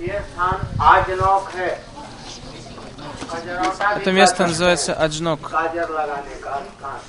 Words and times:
ये 0.00 0.20
स्थान 0.28 0.56
आजनौक 0.92 1.48
है 1.56 1.70
खजरौटा 3.30 3.86
Это 3.96 4.10
भी 4.10 4.12
место 4.20 4.36
कहते 4.38 4.50
называется 4.52 4.90
हैं, 4.92 4.98
Аджнок. 5.04 5.40
काजर 5.50 5.88
लगाने 5.98 6.34
का 6.44 6.54
स्थान 6.68 7.00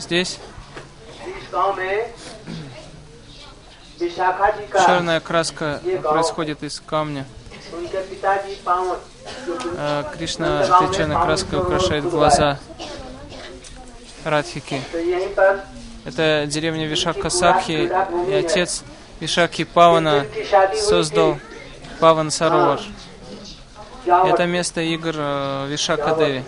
Здесь 0.00 0.38
इस 1.26 1.44
गांव 1.52 1.76
में 1.76 2.12
विशाखा 4.00 4.50
जी 4.56 4.66
का 4.72 4.86
черная 4.86 5.20
краска 5.20 5.80
происходит 6.02 6.62
из 6.62 6.80
камня. 6.80 7.24
उनके 7.74 8.00
पिताजी 8.10 8.54
पावन 8.64 8.98
जो 9.46 9.54
कि 9.58 9.68
А 9.78 10.04
Кришна 10.14 10.62
этой 10.62 10.94
черной 10.94 11.16
краской 11.24 11.58
украшает 11.58 12.04
глаза 12.10 12.58
Радхики. 14.24 14.80
तो 14.92 14.98
यहीं 14.98 15.34
पर 15.34 15.64
Это 16.06 16.46
деревня 16.46 16.86
Вишака 16.86 17.30
Сакхи, 17.30 17.90
и 18.28 18.32
отец 18.32 18.82
Вишаки 19.20 19.64
Павана 19.64 20.24
की 20.34 20.44
शादी 20.44 20.76
हुई 20.76 20.88
создал 20.88 21.38
Паван 22.00 22.30
Саровар. 22.30 22.80
जाओ 24.06 24.26
Это 24.26 24.46
место 24.46 24.80
игр 24.80 25.14
э, 25.16 25.66
Вишака 25.68 26.14
Деви. 26.14 26.44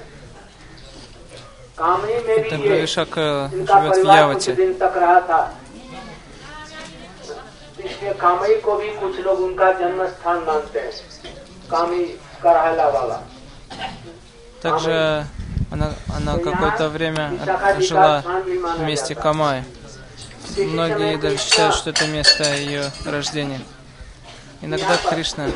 कामनी 1.76 2.14
में 2.26 2.34
Это 2.36 2.56
भी 2.56 2.68
ये 2.68 2.80
Вишака 2.82 3.50
इनका 3.52 3.74
живет 3.80 3.96
в 3.96 4.02
परिवार 4.02 4.34
कुछ 4.34 4.48
Явате. 4.48 4.54
दिन 4.56 4.74
तक 4.78 4.92
रहा 4.96 5.20
था 5.28 5.40
इसलिए 7.78 8.12
कामई 8.20 8.54
को 8.64 8.76
भी 8.78 8.88
कुछ 9.00 9.18
लोग 9.26 9.40
उनका 9.40 9.72
जन्म 9.80 10.06
स्थान 10.14 10.38
मानते 10.46 10.78
हैं 10.80 10.92
कामी 11.70 12.02
करहला 12.42 12.86
वाला 12.96 13.18
Также 14.62 15.24
она, 15.70 15.92
она 16.16 16.32
какое-то 16.38 16.88
время 16.88 17.30
жила 17.78 18.22
в 18.76 18.82
месте 18.82 19.14
Камай. 19.14 19.62
Многие 20.56 21.16
даже 21.16 21.36
считают, 21.36 21.74
что 21.76 21.90
это 21.90 22.06
место 22.08 22.42
ее 22.56 22.90
рождения. 23.06 23.60
Иногда 24.63 24.97
Кришна 25.09 25.49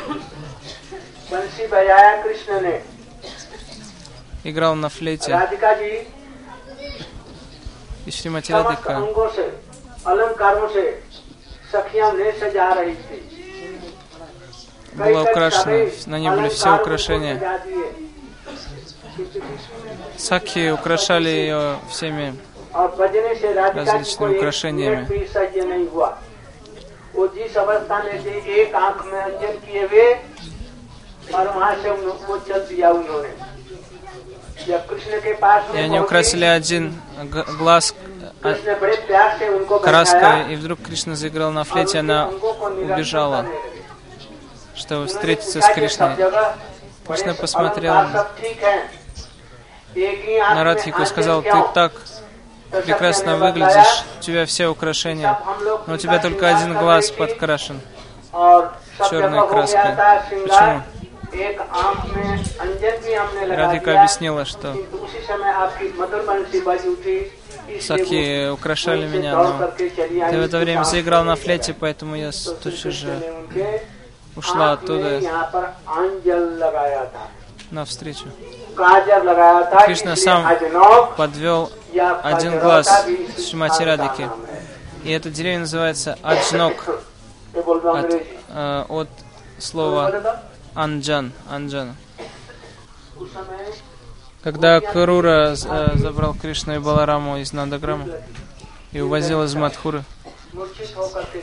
играл 4.44 4.76
на 4.76 4.90
флейте. 4.90 5.32
И 8.06 8.12
Шримати 8.12 8.52
Радика 8.52 9.02
была 14.94 15.22
украшена, 15.24 15.90
на 16.06 16.20
ней 16.20 16.30
были 16.30 16.50
все 16.50 16.76
украшения. 16.76 17.62
Сакхи 20.18 20.70
украшали 20.72 21.30
ее 21.30 21.78
всеми 21.90 22.36
различными 23.74 24.38
украшениями. 24.38 25.08
वो 27.17 27.27
जिस 27.29 27.57
अवस्था 27.57 27.99
में 28.05 28.25
थे 28.25 28.61
एक 28.61 28.75
आंख 28.75 29.05
में 29.07 29.21
अंजन 29.23 29.53
किए 29.67 29.83
हुए 29.87 30.15
और 31.35 31.49
वहां 31.49 31.75
से 31.83 31.91
उन- 31.91 32.29
वो 32.29 32.37
चल 32.49 32.61
दिया 32.61 32.91
उन्होंने 32.91 33.33
जब 34.67 34.87
कृष्ण 34.87 35.21
के 35.21 35.33
पास 35.35 35.63
И 35.63 35.75
में 35.75 35.83
они 35.83 35.99
पहुंचे, 35.99 36.07
украсили 36.07 36.47
один 36.47 36.85
г- 37.35 37.45
глаз 37.63 37.93
а, 37.93 38.43
कृष्ण 38.45 38.75
बड़े 38.81 38.97
प्यार 39.07 39.39
से 39.39 39.49
उनको 39.49 39.79
краской, 39.79 40.21
बैठाया 40.23 40.49
и 40.49 40.57
вдруг 40.57 40.79
Кришна 40.89 41.15
заиграл 41.15 41.51
на 41.53 41.61
और 41.61 41.67
флейте, 41.67 41.99
उनके 41.99 41.99
она 41.99 42.23
अंगों 42.23 42.53
को 42.53 42.69
निरंतर 42.69 42.95
убежала, 42.95 43.41
करने 43.43 43.59
लगी। 43.59 43.83
чтобы 44.83 45.01
उन्होंने 45.01 45.13
встретиться 45.13 45.55
पूछा 45.55 45.69
с 45.69 45.75
कि 45.75 45.81
सब 45.81 45.81
Кришной. 45.81 46.17
जगह 46.17 46.55
Кришна 47.09 47.33
बड़े 47.33 47.41
посмотрел 47.43 47.93
अलंकार 47.93 48.23
सब 48.23 48.37
ठीक 48.41 48.63
हैं। 48.63 48.81
एक 49.97 50.25
ही 50.29 50.39
आंख 50.39 50.57
На 50.57 50.65
में 50.65 50.65
Радхику 50.65 50.99
и 50.99 51.03
आंचल 51.03 51.15
сказал, 51.15 51.43
ты 51.43 51.51
क्यों? 51.51 51.63
так 51.75 51.91
तो 51.93 52.16
прекрасно 52.72 53.38
выглядишь, 53.38 54.04
у 54.20 54.22
тебя 54.22 54.46
все 54.46 54.68
украшения, 54.68 55.38
но 55.86 55.94
у 55.94 55.98
тебя 55.98 56.20
только 56.20 56.56
один 56.56 56.74
глаз 56.78 57.12
подкрашен 57.12 57.80
черной 59.10 59.48
краской. 59.48 59.96
Почему? 60.44 60.84
Радика 63.48 64.00
объяснила, 64.00 64.46
что 64.46 64.76
Саки 67.82 68.50
украшали 68.50 69.08
меня, 69.08 69.36
но 69.36 69.72
ты 69.78 69.90
в 70.40 70.42
это 70.42 70.58
время 70.58 70.84
заиграл 70.84 71.24
на 71.24 71.36
флейте, 71.36 71.74
поэтому 71.74 72.16
я 72.16 72.32
тут 72.64 72.74
же 72.74 73.22
ушла 74.36 74.74
оттуда. 74.74 75.20
навстречу. 77.72 78.26
Кришна 79.86 80.16
сам 80.16 80.48
подвел 81.18 81.72
один 82.00 82.60
глаз 82.60 83.06
Шимати 83.50 83.84
Радики. 83.84 84.30
И 85.04 85.12
эта 85.12 85.30
деревья 85.30 85.60
называется 85.60 86.18
Аджнок 86.22 87.02
от, 87.54 88.22
э, 88.50 88.86
от 88.90 89.10
слова 89.58 90.42
Анджан. 90.74 91.32
Анджан. 91.50 91.96
Когда 94.44 94.80
Карура 94.80 95.56
э, 95.56 95.98
забрал 95.98 96.34
Кришну 96.34 96.76
и 96.76 96.80
Балараму 96.80 97.38
из 97.38 97.54
Нандаграма 97.54 98.08
и 98.92 99.02
увозил 99.02 99.44
из 99.44 99.56
Мадхуры, 99.56 100.04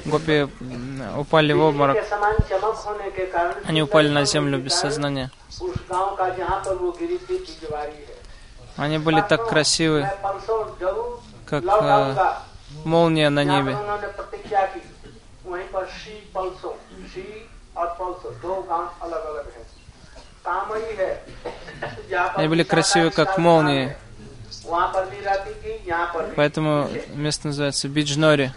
гопи 0.04 0.46
упали 1.16 1.52
в 1.52 1.60
обморок. 1.60 1.96
Они 3.64 3.82
упали 3.82 4.08
на 4.08 4.24
землю 4.24 4.58
без 4.58 4.74
сознания. 4.74 5.30
Они 8.76 8.98
были 8.98 9.20
так 9.20 9.48
красивы, 9.48 10.10
как 11.46 11.64
э, 11.64 12.14
молния 12.84 13.30
на 13.30 13.44
небе. 13.44 13.76
Они 22.34 22.48
были 22.48 22.62
красивы, 22.62 23.10
как 23.10 23.38
молнии. 23.38 23.96
Поэтому 26.36 26.88
место 27.14 27.48
называется 27.48 27.88
Биджнори. 27.88 28.52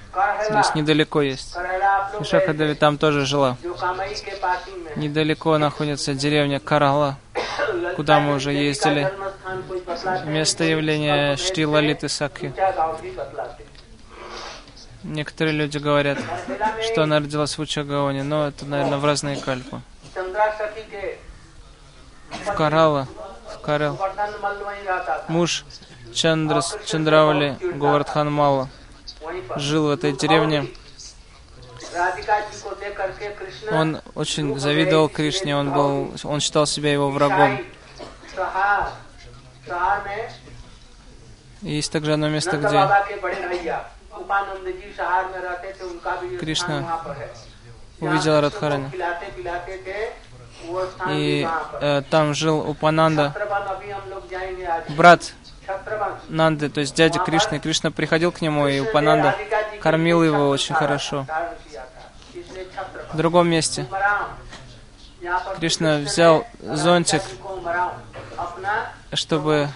Здесь 0.49 0.75
недалеко 0.75 1.21
есть. 1.21 1.55
Шахадави 2.23 2.75
там 2.75 2.97
тоже 2.97 3.25
жила. 3.25 3.57
Недалеко 4.95 5.57
находится 5.57 6.13
деревня 6.13 6.59
Карала, 6.59 7.17
куда 7.95 8.19
мы 8.19 8.35
уже 8.35 8.53
ездили 8.53 9.11
место 10.25 10.63
явления 10.63 11.35
Штилалиты 11.35 12.09
Сакхи. 12.09 12.53
Некоторые 15.03 15.55
люди 15.55 15.77
говорят, 15.77 16.17
что 16.91 17.03
она 17.03 17.19
родилась 17.19 17.57
в 17.57 17.61
Учагаоне, 17.61 18.23
но 18.23 18.47
это, 18.47 18.65
наверное, 18.65 18.97
в 18.97 19.05
разные 19.05 19.37
кальпы. 19.37 19.81
В 22.45 22.53
Карала, 22.53 23.07
в 23.53 23.59
Карел, 23.61 23.97
муж 25.27 25.65
Чандрас, 26.13 26.77
Чандравали 26.85 27.57
Говардхан 27.61 28.31
Мала 28.31 28.69
жил 29.55 29.87
в 29.87 29.91
этой 29.91 30.13
деревне. 30.13 30.67
Он 33.71 34.01
очень 34.15 34.59
завидовал 34.59 35.09
Кришне, 35.09 35.55
он, 35.55 35.71
был, 35.71 36.13
он 36.23 36.39
считал 36.39 36.65
себя 36.65 36.91
его 36.91 37.09
врагом. 37.09 37.59
Есть 41.61 41.91
также 41.91 42.13
одно 42.13 42.29
место, 42.29 42.57
где 42.57 42.87
Кришна 46.39 47.01
увидел 47.99 48.41
Радхарани. 48.41 48.91
И 51.09 51.47
э, 51.81 52.01
там 52.09 52.33
жил 52.33 52.67
Упананда, 52.69 53.33
брат 54.89 55.33
Нанды, 56.29 56.69
то 56.69 56.81
есть 56.81 56.95
дядя 56.95 57.19
Кришны. 57.19 57.59
Кришна 57.59 57.91
приходил 57.91 58.31
к 58.31 58.41
нему, 58.41 58.67
и 58.67 58.79
Упананда 58.79 59.35
кормил 59.81 60.23
его 60.23 60.49
очень 60.49 60.75
хорошо. 60.75 61.25
В 63.13 63.17
другом 63.17 63.49
месте. 63.49 63.85
Кришна 65.59 65.97
взял 65.97 66.45
зонтик। 66.59 67.21
чтобы 69.13 69.69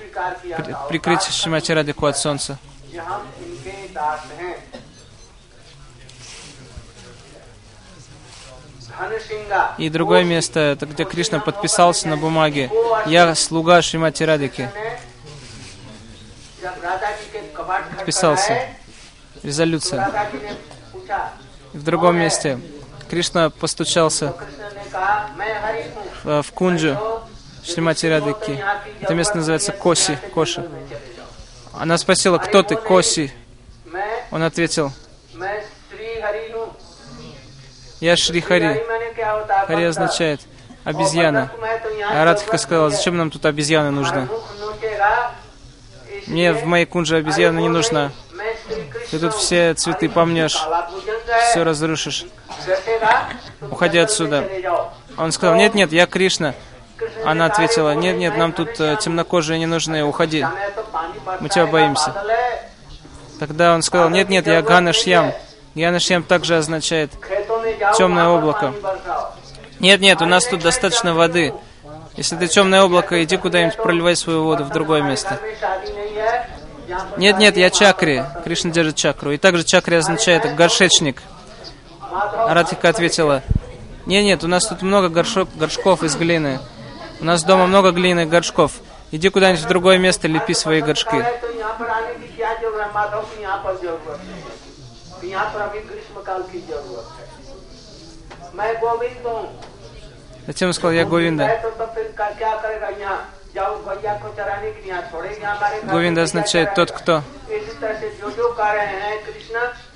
прикрыть 0.90 1.24
Шимати 1.24 1.72
Радику 1.72 2.06
от 2.06 2.18
солнца. 2.18 2.58
И 9.78 9.90
другое 9.90 10.24
место, 10.24 10.60
это 10.60 10.86
где 10.86 11.06
Кришна 11.06 11.40
подписался 11.40 12.08
на 12.08 12.18
бумаге. 12.18 12.70
Я 13.06 13.34
слуга 13.36 13.82
Шримати 13.82 14.24
Радики. 14.24 14.70
Подписался. 17.96 18.68
Резолюция. 19.44 20.32
В 21.74 21.84
другом 21.84 22.18
месте 22.18 22.60
Кришна 23.10 23.50
постучался 23.50 24.36
э, 26.24 26.42
в 26.44 26.52
Кунджу 26.52 26.98
Шлемати 27.64 28.08
Радвики. 28.08 28.64
Это 29.02 29.14
место 29.14 29.38
называется 29.38 29.72
Коси, 29.72 30.18
Коша. 30.34 30.66
Она 31.74 31.98
спросила, 31.98 32.38
кто 32.38 32.64
ты, 32.64 32.76
Коси? 32.76 33.32
Он 34.32 34.44
ответил, 34.44 34.92
я 38.00 38.18
Шри 38.18 38.42
Хари. 38.42 38.84
Хари 39.68 39.84
означает 39.84 40.42
обезьяна. 40.84 41.52
А 42.10 42.26
Радхика 42.26 42.58
сказала, 42.58 42.90
зачем 42.90 43.16
нам 43.18 43.30
тут 43.30 43.46
обезьяны 43.46 43.92
нужны? 43.92 44.28
Мне 46.28 46.54
в 46.54 46.66
моей 46.66 46.86
кунже 46.86 47.18
обезьяна 47.18 47.60
не 47.60 47.70
нужна. 47.70 48.12
Ты 49.12 49.20
тут 49.20 49.34
все 49.34 49.74
цветы 49.74 50.10
помнешь, 50.10 50.58
все 51.50 51.64
разрушишь. 51.64 52.26
Уходи 53.70 54.00
отсюда. 54.00 54.50
Он 55.18 55.32
сказал, 55.32 55.56
нет-нет, 55.56 55.92
я 55.92 56.08
Кришна. 56.08 56.56
Она 57.26 57.46
ответила, 57.46 57.94
нет, 57.96 58.18
нет, 58.18 58.38
нам 58.38 58.52
тут 58.52 58.80
э, 58.80 58.98
темнокожие 59.00 59.60
не 59.60 59.66
нужны, 59.66 60.04
уходи. 60.04 60.46
Мы 61.40 61.50
тебя 61.50 61.68
боимся. 61.68 62.14
Тогда 63.40 63.74
он 63.74 63.82
сказал, 63.82 64.10
нет, 64.10 64.30
нет, 64.30 64.48
я 64.48 64.62
Ганашьям. 64.62 65.34
Ганашьям 65.76 66.24
также 66.24 66.58
означает 66.58 67.12
темное 67.98 68.28
облако. 68.28 68.74
Нет, 69.80 70.00
нет, 70.00 70.22
у 70.22 70.26
нас 70.26 70.46
тут 70.46 70.62
достаточно 70.62 71.14
воды. 71.14 71.54
Если 72.18 72.36
ты 72.36 72.48
темное 72.48 72.84
облако, 72.84 73.24
иди 73.24 73.38
куда-нибудь 73.38 73.78
проливай 73.78 74.16
свою 74.16 74.44
воду 74.44 74.64
в 74.64 74.70
другое 74.70 75.02
место. 75.02 75.40
Нет, 77.18 77.38
нет, 77.38 77.58
я 77.58 77.70
чакри. 77.70 78.24
Кришна 78.44 78.72
держит 78.72 78.96
чакру. 78.96 79.32
И 79.32 79.38
также 79.38 79.64
чакри 79.64 79.96
означает 79.96 80.56
горшечник. 80.56 81.22
Радхика 82.48 82.90
ответила, 82.90 83.42
нет, 84.06 84.24
нет, 84.24 84.44
у 84.44 84.48
нас 84.48 84.68
тут 84.68 84.82
много 84.82 85.10
горшок, 85.10 85.48
горшков 85.56 86.04
из 86.04 86.16
глины. 86.16 86.60
У 87.22 87.24
нас 87.24 87.44
дома 87.44 87.68
много 87.68 87.92
глиняных 87.92 88.30
горшков. 88.30 88.74
Иди 89.12 89.30
куда-нибудь 89.30 89.64
в 89.64 89.68
другое 89.68 90.00
место, 90.00 90.28
лепи 90.28 90.56
свои 90.56 90.82
горшки. 90.82 91.24
Затем 100.48 100.70
он 100.70 100.74
сказал, 100.74 100.92
я 100.94 101.06
Говинда. 101.06 101.62
Говинда 105.84 106.24
означает 106.24 106.74
тот, 106.74 106.92
кто 106.92 107.22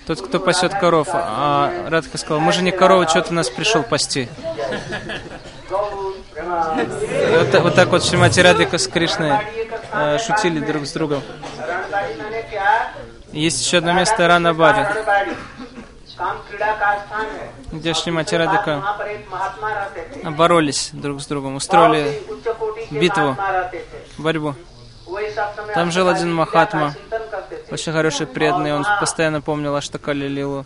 тот, 0.05 0.21
кто 0.21 0.39
пасет 0.39 0.73
коров. 0.75 1.07
А 1.11 1.89
Радха 1.89 2.19
сказал, 2.19 2.39
мы 2.39 2.51
же 2.53 2.61
не 2.61 2.71
коровы, 2.71 3.07
что 3.07 3.21
ты 3.23 3.33
нас 3.33 3.49
пришел 3.49 3.81
пасти? 3.81 4.29
Вот, 6.55 7.61
вот 7.61 7.75
так 7.75 7.89
вот 7.89 8.03
Шримати 8.03 8.39
Радика 8.39 8.77
с 8.77 8.87
Кришной 8.87 9.33
э, 9.91 10.17
шутили 10.19 10.59
друг 10.59 10.85
с 10.85 10.93
другом. 10.93 11.21
Есть 13.31 13.65
еще 13.65 13.79
одно 13.79 13.93
место 13.93 14.27
Ранабари, 14.27 14.87
где 17.71 17.93
Шримати 17.93 18.35
Радика 18.35 18.81
боролись 20.23 20.91
друг 20.93 21.21
с 21.21 21.27
другом, 21.27 21.55
устроили 21.55 22.21
битву, 22.91 23.35
борьбу. 24.17 24.55
Там 25.73 25.91
жил 25.91 26.07
один 26.07 26.33
Махатма, 26.33 26.93
очень 27.69 27.91
хороший 27.91 28.27
преданный, 28.27 28.73
он 28.73 28.85
постоянно 28.99 29.41
помнил 29.41 29.75
Аштакали 29.75 30.27
Лилу. 30.27 30.65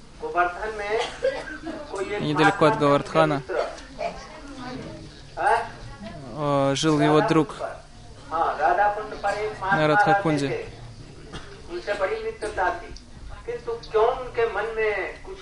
Недалеко 2.20 2.66
от 2.66 2.78
Гавардхана 2.78 3.42
жил 6.76 7.00
его 7.02 7.22
друг 7.22 7.56
на 9.72 9.88
Радхакунде. 9.88 10.66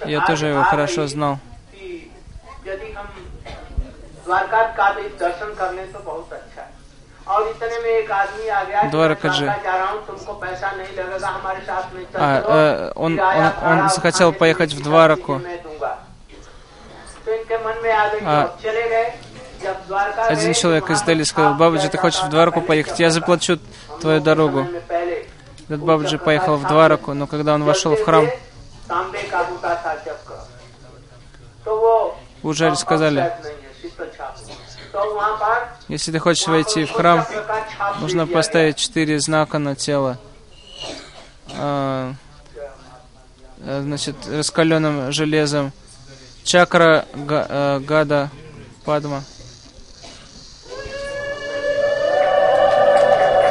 Я 0.05 0.25
тоже 0.25 0.47
его 0.47 0.63
хорошо 0.63 1.07
знал. 1.07 1.39
Дваракаджи. 8.89 9.53
А, 12.13 12.41
э, 12.47 12.91
он, 12.95 13.19
он, 13.19 13.51
он 13.63 13.89
захотел 13.89 14.31
поехать 14.31 14.73
в 14.73 14.81
Двараку. 14.81 15.41
А, 18.25 18.55
один 20.27 20.53
человек 20.53 20.89
из 20.89 21.01
Дели 21.03 21.23
сказал, 21.23 21.55
Бабаджи, 21.55 21.89
ты 21.89 21.97
хочешь 21.97 22.21
в 22.21 22.29
Двараку 22.29 22.61
поехать? 22.61 22.99
Я 22.99 23.09
заплачу 23.11 23.59
твою 24.01 24.21
дорогу. 24.21 24.67
Этот 25.67 25.81
Бабаджи 25.81 26.17
поехал 26.17 26.57
в 26.57 26.67
Двараку, 26.67 27.13
но 27.13 27.27
когда 27.27 27.53
он 27.53 27.63
вошел 27.63 27.95
в 27.95 28.03
храм, 28.03 28.27
Пуджари 32.41 32.75
сказали, 32.75 33.33
если 35.87 36.11
ты 36.11 36.19
хочешь 36.19 36.47
войти 36.47 36.85
в 36.85 36.91
храм, 36.91 37.25
нужно 37.99 38.25
поставить 38.27 38.77
четыре 38.77 39.19
знака 39.19 39.57
на 39.57 39.75
тело. 39.75 40.17
А, 41.57 42.13
э, 43.59 43.81
значит, 43.81 44.15
раскаленным 44.27 45.11
железом. 45.11 45.71
Чакра, 46.43 47.05
э, 47.13 47.79
гада, 47.79 48.29
падма. 48.85 49.23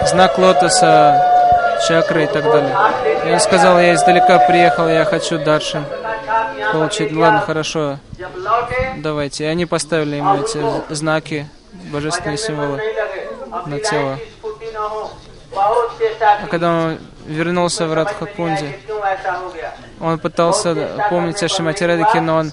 Знак 0.06 0.38
лотоса, 0.38 1.78
чакры 1.86 2.24
и 2.24 2.26
так 2.26 2.44
далее. 2.44 2.76
И 3.26 3.32
он 3.32 3.40
сказал, 3.40 3.78
я 3.80 3.94
издалека 3.94 4.38
приехал, 4.38 4.88
я 4.88 5.04
хочу 5.04 5.38
дальше 5.38 5.84
получить. 6.72 7.12
Ладно, 7.12 7.40
хорошо, 7.40 7.98
давайте. 8.98 9.44
И 9.44 9.46
они 9.46 9.66
поставили 9.66 10.16
ему 10.16 10.42
эти 10.42 10.60
знаки, 10.94 11.48
божественные 11.92 12.38
символы 12.38 12.80
на 13.66 13.80
тело. 13.80 14.18
А 15.54 16.46
когда 16.50 16.70
он 16.70 16.98
вернулся 17.26 17.86
в 17.86 17.94
Радхакунди, 17.94 18.78
он 20.00 20.18
пытался 20.18 20.74
помнить 21.10 21.42
о 21.42 21.48
Шимати 21.48 21.84
Радхике, 21.84 22.20
но 22.20 22.36
он 22.36 22.52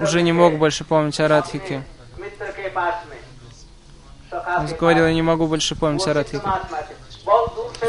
уже 0.00 0.22
не 0.22 0.32
мог 0.32 0.54
больше 0.54 0.84
помнить 0.84 1.18
о 1.20 1.28
Радхике. 1.28 1.82
Он 4.32 4.66
говорил, 4.78 5.06
я 5.06 5.14
не 5.14 5.22
могу 5.22 5.46
больше 5.46 5.74
помнить 5.74 6.06
о 6.06 6.14
Радхике. 6.14 6.42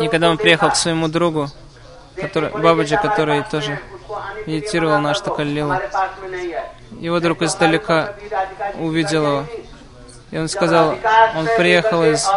И 0.02 0.08
когда 0.08 0.30
он 0.30 0.38
приехал 0.38 0.70
к 0.70 0.76
своему 0.76 1.08
другу, 1.08 1.50
который, 2.16 2.50
Бабаджи, 2.50 2.98
который 2.98 3.44
тоже 3.44 3.80
медитировал 4.46 5.00
на 5.00 5.12
Аштакалилу. 5.12 5.76
Его 7.00 7.20
друг 7.20 7.42
издалека 7.44 8.14
увидел 8.80 9.26
его. 9.26 9.46
И 10.32 10.38
он 10.38 10.48
сказал, 10.48 10.96
он 11.36 11.48
приехал 11.58 12.04
из 12.04 12.28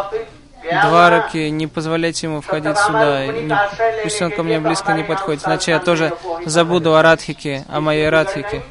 Двараки, 0.62 1.48
не 1.48 1.66
позволяйте 1.66 2.26
ему 2.26 2.42
входить 2.42 2.76
сюда, 2.76 3.26
не, 3.26 3.56
пусть 4.02 4.20
он 4.20 4.30
ко 4.30 4.42
мне 4.42 4.60
близко 4.60 4.92
не 4.92 5.02
подходит, 5.02 5.46
иначе 5.46 5.70
я 5.70 5.80
тоже 5.80 6.12
забуду 6.44 6.94
о 6.94 7.02
Радхике, 7.02 7.64
о 7.68 7.80
моей 7.80 8.10
Радхике. 8.10 8.62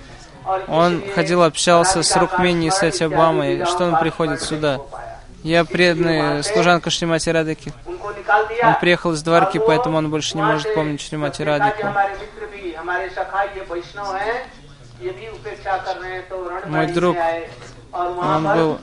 Он 0.67 1.03
ходил, 1.15 1.41
общался 1.41 2.03
с 2.03 2.15
Рукмини 2.15 2.67
и 2.67 2.71
с 2.71 2.83
Атябамой, 2.83 3.65
что 3.65 3.85
он 3.85 3.99
приходит 3.99 4.41
сюда? 4.41 4.79
Я 5.43 5.63
преданный 5.65 6.43
служанка 6.43 6.89
Шримати 6.89 7.29
Радхики. 7.29 7.73
Он 8.63 8.79
приехал 8.79 9.13
из 9.13 9.23
Дварки, 9.23 9.57
поэтому 9.57 9.97
он 9.97 10.09
больше 10.09 10.35
не 10.35 10.43
может 10.43 10.73
помнить 10.73 11.01
Шримати 11.01 11.41
Радику. 11.41 11.87
Мой 16.65 16.87
друг, 16.87 17.17
он 17.91 18.43
был 18.43 18.79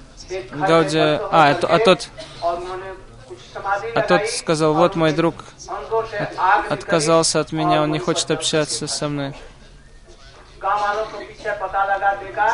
Гауди... 0.52 0.98
А, 0.98 1.56
а 1.62 1.78
тот... 1.78 2.08
А 3.94 4.02
тот 4.02 4.26
сказал, 4.28 4.74
вот 4.74 4.96
мой 4.96 5.12
друг 5.12 5.34
отказался 6.68 7.40
от 7.40 7.52
меня, 7.52 7.82
он 7.82 7.92
не 7.92 7.98
хочет 7.98 8.30
общаться 8.30 8.86
со 8.86 9.08
мной. 9.08 9.34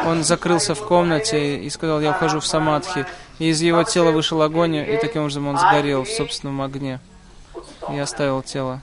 Он 0.05 0.25
закрылся 0.25 0.75
в 0.75 0.87
комнате 0.87 1.57
и 1.57 1.71
сказал, 1.71 2.01
я 2.01 2.11
ухожу 2.11 2.41
в 2.41 2.47
самадхи. 2.47 3.07
И 3.39 3.49
из 3.49 3.61
его 3.61 3.83
тела 3.85 4.11
вышел 4.11 4.43
огонь, 4.43 4.77
и 4.77 4.97
таким 4.99 5.23
образом 5.23 5.49
он 5.49 5.59
сгорел 5.59 6.05
в 6.05 6.11
собственном 6.11 6.61
огне. 6.61 7.01
И 7.91 7.99
оставил 7.99 8.43
тело. 8.43 8.81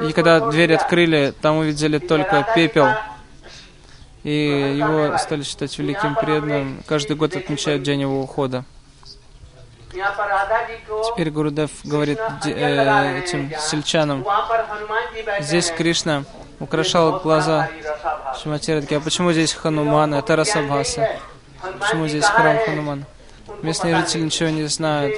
И 0.00 0.12
когда 0.12 0.40
дверь 0.50 0.74
открыли, 0.74 1.34
там 1.40 1.56
увидели 1.58 1.98
только 1.98 2.46
пепел. 2.54 2.88
И 4.22 4.76
его 4.76 5.16
стали 5.18 5.42
считать 5.42 5.76
великим 5.78 6.14
преданным. 6.14 6.82
Каждый 6.86 7.16
год 7.16 7.34
отмечают 7.34 7.82
день 7.82 8.02
его 8.02 8.20
ухода. 8.20 8.64
Теперь 9.92 11.30
Гурудев 11.30 11.70
говорит 11.84 12.18
э, 12.46 13.18
этим 13.18 13.52
сельчанам. 13.58 14.24
Здесь 15.40 15.70
Кришна 15.70 16.24
украшал 16.60 17.20
глаза 17.20 17.68
Шиматирадки. 18.42 18.94
А 18.94 19.00
почему 19.00 19.32
здесь 19.32 19.52
Хануман? 19.52 20.14
Это 20.14 20.36
Расабхаса. 20.36 21.08
Почему 21.78 22.08
здесь 22.08 22.24
храм 22.24 22.58
Ханумана? 22.64 23.04
Местные 23.62 23.96
жители 23.96 24.22
ничего 24.22 24.48
не 24.48 24.64
знают, 24.64 25.14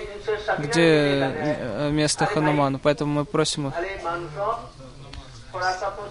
где 0.59 1.33
э, 1.35 1.91
место 1.91 2.27
Ханумана, 2.27 2.79
поэтому 2.79 3.13
мы 3.13 3.25
просим 3.25 3.69
их, 3.69 3.75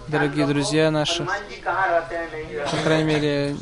дорогие 0.07 0.47
друзья 0.47 0.89
наши, 0.89 1.25
по 1.25 2.77
крайней 2.83 3.03
мере, 3.03 3.55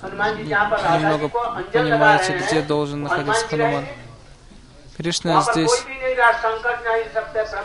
немного 1.00 1.28
понимаете, 1.28 2.38
где 2.38 2.62
должен 2.62 3.04
находиться 3.04 3.48
Хануман. 3.48 3.86
Кришна 5.02 5.42
здесь 5.42 5.84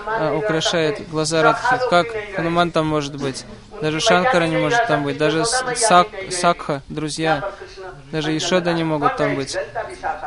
а, 0.06 0.34
украшает 0.34 1.06
глаза 1.10 1.42
Радхи. 1.42 1.88
Как 1.90 2.06
Хануман 2.34 2.70
там 2.70 2.86
может 2.86 3.16
быть? 3.20 3.44
Даже 3.82 4.00
Шанкара 4.00 4.46
не 4.46 4.56
может 4.56 4.86
там 4.86 5.04
быть. 5.04 5.18
Даже 5.18 5.44
Сак, 5.44 6.08
Сакха, 6.30 6.82
друзья, 6.88 7.50
даже 8.10 8.34
Ишода 8.36 8.72
не 8.72 8.84
могут 8.84 9.16
там 9.16 9.34
быть. 9.34 9.56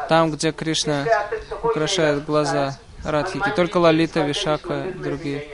Там, 0.07 0.31
где 0.31 0.51
Кришна 0.51 1.05
украшает 1.63 2.25
глаза 2.25 2.77
Радхики. 3.03 3.49
Только 3.55 3.77
Лалита, 3.77 4.19
Вишака 4.19 4.85
другие. 4.95 5.47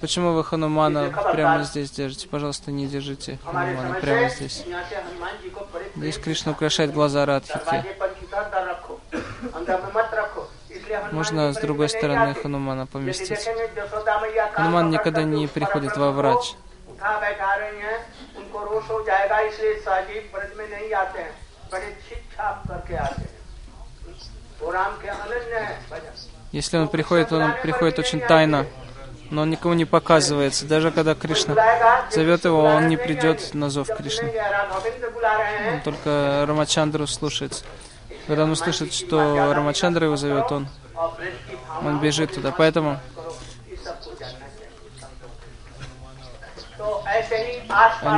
Почему 0.00 0.32
вы 0.32 0.42
Ханумана 0.42 1.12
прямо 1.32 1.64
здесь 1.64 1.90
держите? 1.90 2.28
Пожалуйста, 2.28 2.70
не 2.70 2.86
держите 2.86 3.38
Ханумана 3.44 3.94
прямо 4.00 4.30
здесь. 4.30 4.64
Здесь 5.96 6.18
Кришна 6.18 6.52
украшает 6.52 6.94
глаза 6.94 7.26
Радхики. 7.26 7.84
Можно 11.12 11.52
с 11.52 11.56
другой 11.56 11.88
стороны 11.88 12.34
Ханумана 12.34 12.86
поместить. 12.86 13.48
Хануман 14.52 14.90
никогда 14.90 15.22
не 15.22 15.46
приходит 15.46 15.96
во 15.96 16.10
врач. 16.10 16.54
Если 26.52 26.78
он 26.78 26.88
приходит, 26.88 27.32
он 27.32 27.52
приходит 27.62 27.98
очень 27.98 28.20
тайно, 28.20 28.66
но 29.30 29.42
он 29.42 29.50
никому 29.50 29.74
не 29.74 29.84
показывается. 29.84 30.66
Даже 30.66 30.92
когда 30.92 31.14
Кришна 31.14 31.54
зовет 32.10 32.44
его, 32.44 32.62
он 32.62 32.88
не 32.88 32.96
придет 32.96 33.54
на 33.54 33.70
зов 33.70 33.88
Кришны. 33.88 34.32
Он 35.72 35.80
только 35.82 36.44
Рамачандру 36.46 37.06
слушается. 37.06 37.64
Когда 38.26 38.44
он 38.44 38.52
услышит, 38.52 38.94
что 38.94 39.52
Рамачандра 39.52 40.06
его 40.06 40.16
зовет, 40.16 40.50
он, 40.50 40.68
он 41.82 42.00
бежит 42.00 42.34
туда. 42.34 42.52
Поэтому 42.56 42.98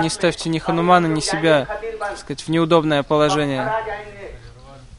не 0.00 0.10
ставьте 0.10 0.48
ни 0.48 0.58
Ханумана, 0.58 1.06
ни 1.06 1.20
себя, 1.20 1.66
так 1.98 2.18
сказать, 2.18 2.42
в 2.42 2.48
неудобное 2.48 3.02
положение. 3.02 3.70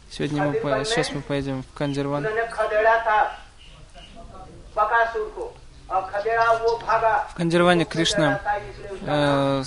Сегодня 0.09 0.43
мы, 0.43 0.85
сейчас 0.85 1.11
мы 1.11 1.21
поедем 1.21 1.63
в 1.63 1.77
Кандирван. 1.77 2.25
В 7.29 7.35
Кандирване 7.35 7.85
Кришна 7.85 8.41
э, 9.05 9.63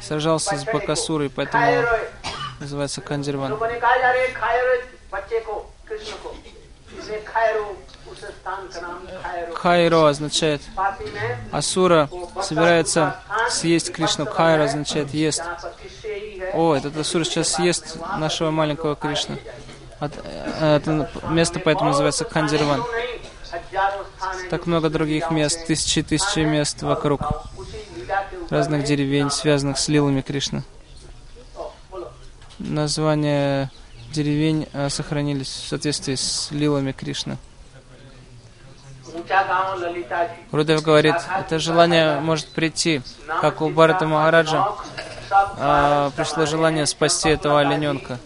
сражался 0.00 0.56
с 0.56 0.64
Бакасурой, 0.64 1.28
поэтому 1.30 1.84
называется 2.60 3.00
Кандирван. 3.00 3.58
Хайро 9.54 10.08
означает 10.08 10.62
Асура 11.52 12.08
собирается 12.42 13.16
съесть 13.50 13.92
Кришну. 13.92 14.26
Хайро 14.26 14.64
означает 14.64 15.12
ест. 15.14 15.42
О, 16.54 16.74
этот 16.74 16.96
Асура 16.96 17.24
сейчас 17.24 17.48
съест 17.48 17.98
нашего 18.18 18.50
маленького 18.50 18.96
Кришну. 18.96 19.36
Э, 20.00 20.76
это 20.76 21.10
место 21.28 21.60
поэтому 21.60 21.90
называется 21.90 22.24
Кандирван. 22.24 22.84
Так 24.50 24.66
много 24.66 24.90
других 24.90 25.30
мест, 25.30 25.66
тысячи 25.66 26.00
и 26.00 26.02
тысячи 26.02 26.40
мест 26.40 26.82
вокруг 26.82 27.20
разных 28.50 28.84
деревень, 28.84 29.30
связанных 29.30 29.78
с 29.78 29.88
лилами 29.88 30.20
Кришны. 30.20 30.62
Названия 32.58 33.70
деревень 34.12 34.68
э, 34.72 34.88
сохранились 34.88 35.48
в 35.48 35.68
соответствии 35.68 36.14
с 36.14 36.48
лилами 36.50 36.92
Кришны. 36.92 37.38
Рудев 40.52 40.82
говорит, 40.82 41.16
это 41.38 41.58
желание 41.58 42.20
может 42.20 42.48
прийти, 42.48 43.02
как 43.40 43.60
у 43.60 43.70
Барата 43.70 44.06
Махараджа 44.06 44.74
а, 45.30 46.10
пришло 46.16 46.46
желание 46.46 46.86
спасти 46.86 47.28
этого 47.28 47.60
олененка. 47.60 48.18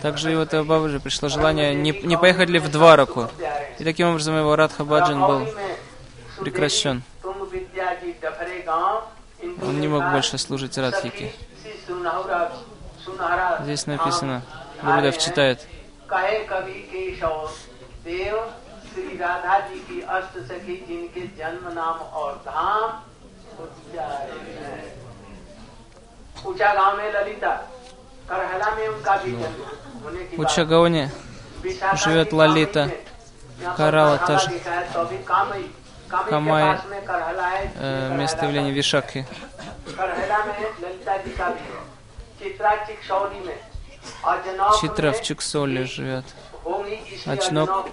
Также 0.00 0.32
и 0.32 0.36
у 0.36 0.40
этого 0.40 0.64
Бабаджи 0.64 0.98
пришло 0.98 1.28
желание, 1.28 1.74
не, 1.74 1.92
не 1.92 2.18
поехать 2.18 2.48
ли 2.48 2.58
в 2.58 2.70
Двараку. 2.70 3.28
И 3.78 3.84
таким 3.84 4.08
образом 4.08 4.36
его 4.36 4.56
Радха 4.56 4.84
Баджан 4.84 5.20
был 5.20 5.46
прекращен. 6.40 7.02
Он 9.62 9.80
не 9.80 9.88
мог 9.88 10.10
больше 10.10 10.38
служить 10.38 10.76
Радхике. 10.78 11.32
Здесь 13.60 13.86
написано, 13.86 14.42
Гурудев 14.82 15.18
читает. 15.18 15.66
В 30.36 30.40
Учагаоне 30.40 31.10
живет 32.04 32.32
Лалита, 32.32 32.90
Карала 33.76 34.18
тоже. 34.18 34.50
Камай, 36.28 36.80
э, 37.76 38.14
место 38.16 38.44
явления 38.46 38.72
Вишаки. 38.72 39.26
Читра 44.80 45.12
в 45.12 45.22
Чиксоле 45.22 45.84
живет. 45.84 46.24
Очнок 47.26 47.88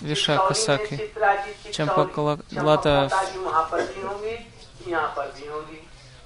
Вишака 0.00 0.54
Саки, 0.54 1.10
Чампакалата 1.72 3.10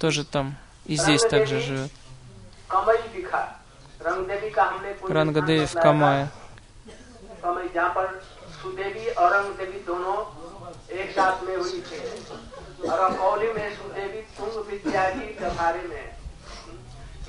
тоже 0.01 0.25
там. 0.25 0.55
И 0.85 0.95
здесь 0.95 1.21
также 1.21 1.61
живет. 1.61 1.91
Рангадеви 5.07 5.65
в 5.65 5.73
Камае. 5.73 6.27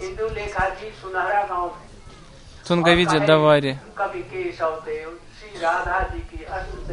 इंदु 0.06 0.26
लेखा 0.38 0.66
जी 0.78 0.88
सुनहरा 1.02 1.44
गांव 1.50 1.66
में 1.66 1.88
Тунгавиде 2.68 3.20
Давари. 3.20 3.80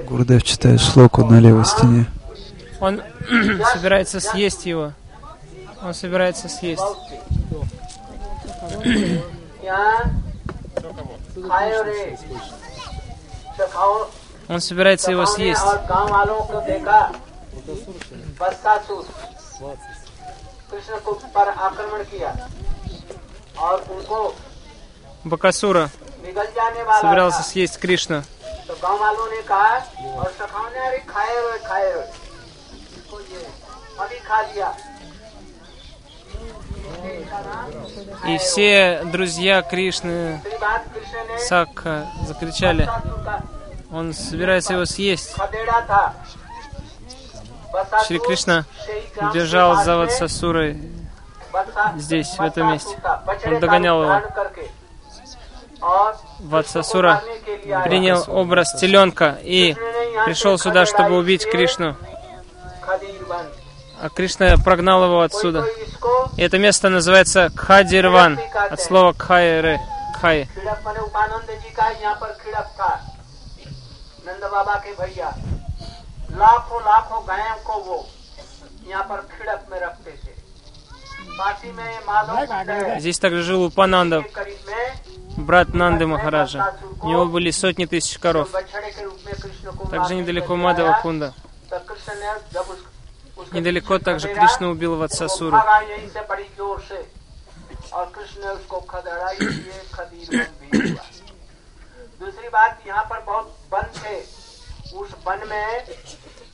Гурдев 0.07 0.43
читает 0.45 0.81
шлоку 0.81 1.25
на 1.25 1.41
левой 1.41 1.65
стене. 1.65 2.07
Он 2.81 3.03
собирается 3.73 4.21
съесть 4.21 4.67
его. 4.67 4.93
Он 5.83 5.93
собирается 5.93 6.49
съесть. 6.49 6.81
Он 14.49 14.61
собирается 14.61 15.11
его 15.11 15.27
съесть. 15.27 15.61
Бакасура. 25.24 25.90
собирался 27.02 27.44
съесть 27.44 27.78
Кришна. 27.80 28.24
И 38.28 38.38
все 38.38 39.02
друзья 39.06 39.62
Кришны 39.62 40.42
Сакха 41.40 42.08
закричали, 42.26 42.90
он 43.92 44.14
собирается 44.14 44.74
его 44.74 44.86
съесть. 44.86 45.36
Шри 48.08 48.20
Кришна 48.20 48.66
бежал 49.34 49.84
за 49.84 49.98
Ватсасурой 49.98 50.82
здесь, 51.98 52.36
в 52.38 52.42
этом 52.42 52.72
месте. 52.72 52.98
Он 53.46 53.60
догонял 53.60 54.04
его. 54.04 54.22
Ватсасура 56.40 57.22
принял 57.86 58.24
образ 58.28 58.74
теленка 58.74 59.38
и 59.42 59.76
пришел 60.26 60.58
сюда, 60.58 60.86
чтобы 60.86 61.18
убить 61.18 61.50
Кришну. 61.50 61.96
А 64.02 64.10
Кришна 64.10 64.56
прогнал 64.64 65.04
его 65.06 65.22
отсюда. 65.22 65.66
И 66.38 66.42
это 66.42 66.58
место 66.58 66.90
называется 66.90 67.50
Кхадирван, 67.56 68.40
от 68.70 68.82
слова 68.82 69.14
Кхайры, 69.14 69.80
Кхай. 70.16 70.48
लाखों 76.39 76.81
लाखों 76.85 77.21
गायों 77.29 77.57
को 77.67 77.75
वो 77.89 77.99
यहाँ 78.89 79.03
पर 79.09 79.21
खिड़क 79.33 79.67
में 79.71 79.79
रखते 79.81 80.11
थे 80.11 80.33
पार्टी 81.39 81.71
में 81.73 82.01
माधव 82.07 82.45
कुंड 82.47 82.71
है, 82.71 83.01
Здесь 83.01 83.19
также 83.19 83.43
жил 83.43 83.61
Упананда, 83.67 84.21
के 84.21 84.29
करीब 84.31 84.59
में 84.69 85.47
брат 85.47 85.69
Нанды 85.75 86.07
Махараджа. 86.07 86.59
У 87.03 87.09
него 87.09 87.25
были 87.27 87.51
сотни 87.51 87.87
тысяч 87.87 88.19
коров. 88.19 88.51
बछड़े 88.55 88.91
के 88.91 89.05
रूप 89.05 89.19
में 89.27 89.35
कृष्ण 89.35 89.71
को 89.77 89.85
Также 89.85 90.15
मारने 90.15 90.21
недалеко 90.21 90.49
के 90.49 90.57
लिए 90.57 90.65
Мадава 90.65 90.91
आया, 90.93 91.03
Кунда. 91.03 91.33
तब 91.71 91.85
कृष्ण 91.89 92.15
ने 92.21 92.35
जब 92.53 92.67
उस, 92.75 92.81
उसके 93.39 93.59
Недалеко 93.59 93.95
पीछे 93.95 94.05
также 94.05 94.29
खदेड़ा, 94.29 94.41
Кришна 94.41 94.69
убил 94.69 94.91
वो 94.91 94.97
Ватсасуру. 95.03 95.51
भागा 95.57 95.79
यहीं 95.91 96.09
से 96.09 96.21
बड़ी 96.31 96.45
जोर 96.59 96.81
से 96.89 97.01
और 97.93 98.05
कृष्ण 98.15 98.41
ने 98.45 98.49
उसको 98.49 98.81
खदेड़ा 98.93 99.31
इसलिए 99.31 99.81
खदीर 99.95 100.27
वन 100.31 100.47
भी 100.61 100.91
हुआ 100.91 101.05
दूसरी 102.21 102.49
बात 102.49 102.83
यहाँ 102.87 103.05
पर 103.11 103.21
बहुत 103.27 103.57
वन 103.73 103.87
थे 103.99 104.17
उस 104.99 105.11
वन 105.27 105.41
में 105.51 105.67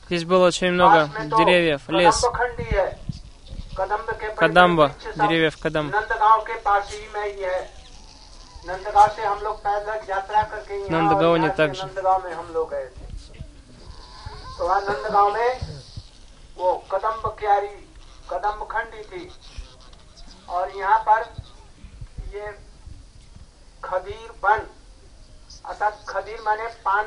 Здесь 0.07 0.25
было 0.25 0.43
очень 0.47 0.71
много 0.71 0.95
पास 1.07 1.19
में 1.19 1.29
तो 1.29 1.37
деревьев, 1.37 1.81
лес, 1.89 2.15
कदम्ब 2.15 2.33
खंडी 2.37 2.63
है 2.71 2.85
कदम्ब 3.77 4.09
के 4.11 4.27
बड़े 4.27 4.35
Кадамба, 4.41 4.85
वृक्ष 4.85 5.03
सब 5.05 5.21
деревьев 5.21 5.55
Кадам. 5.61 5.85
नंदगांव 5.91 6.41
के 6.47 6.55
पास 6.65 6.91
ही 6.93 7.07
में 7.13 7.25
ही 7.25 7.41
है 7.41 7.59
नंदगांव 8.67 9.07
से 9.15 9.21
हम 9.23 9.39
लोग 9.43 9.55
पैदल 9.63 9.99
यात्रा 10.09 10.41
करके 10.51 10.73
यहाँ 10.75 10.89
नंदगांव 10.91 11.31
और 11.31 11.39
ने 11.39 11.45
यहाँ 11.45 11.55
से 11.55 11.61
также. 11.63 11.85
नंदगांव 11.85 12.23
में 12.25 12.33
हम 12.33 12.47
लोग 12.53 12.69
गए 12.71 12.85
थे 12.87 13.05
तो 14.57 14.67
वहाँ 14.67 14.81
नंदगांव 14.81 15.33
में 15.33 15.49
वो 16.57 16.73
कदम्ब 16.91 17.23
क्यारी 17.39 17.73
कदम्ब 18.31 18.67
खंडी 18.71 19.01
थी 19.11 19.23
और 20.49 20.71
यहाँ 20.77 20.99
पर 21.07 21.21
ये 22.35 22.51
खदीर 23.83 24.29
वन 24.43 24.59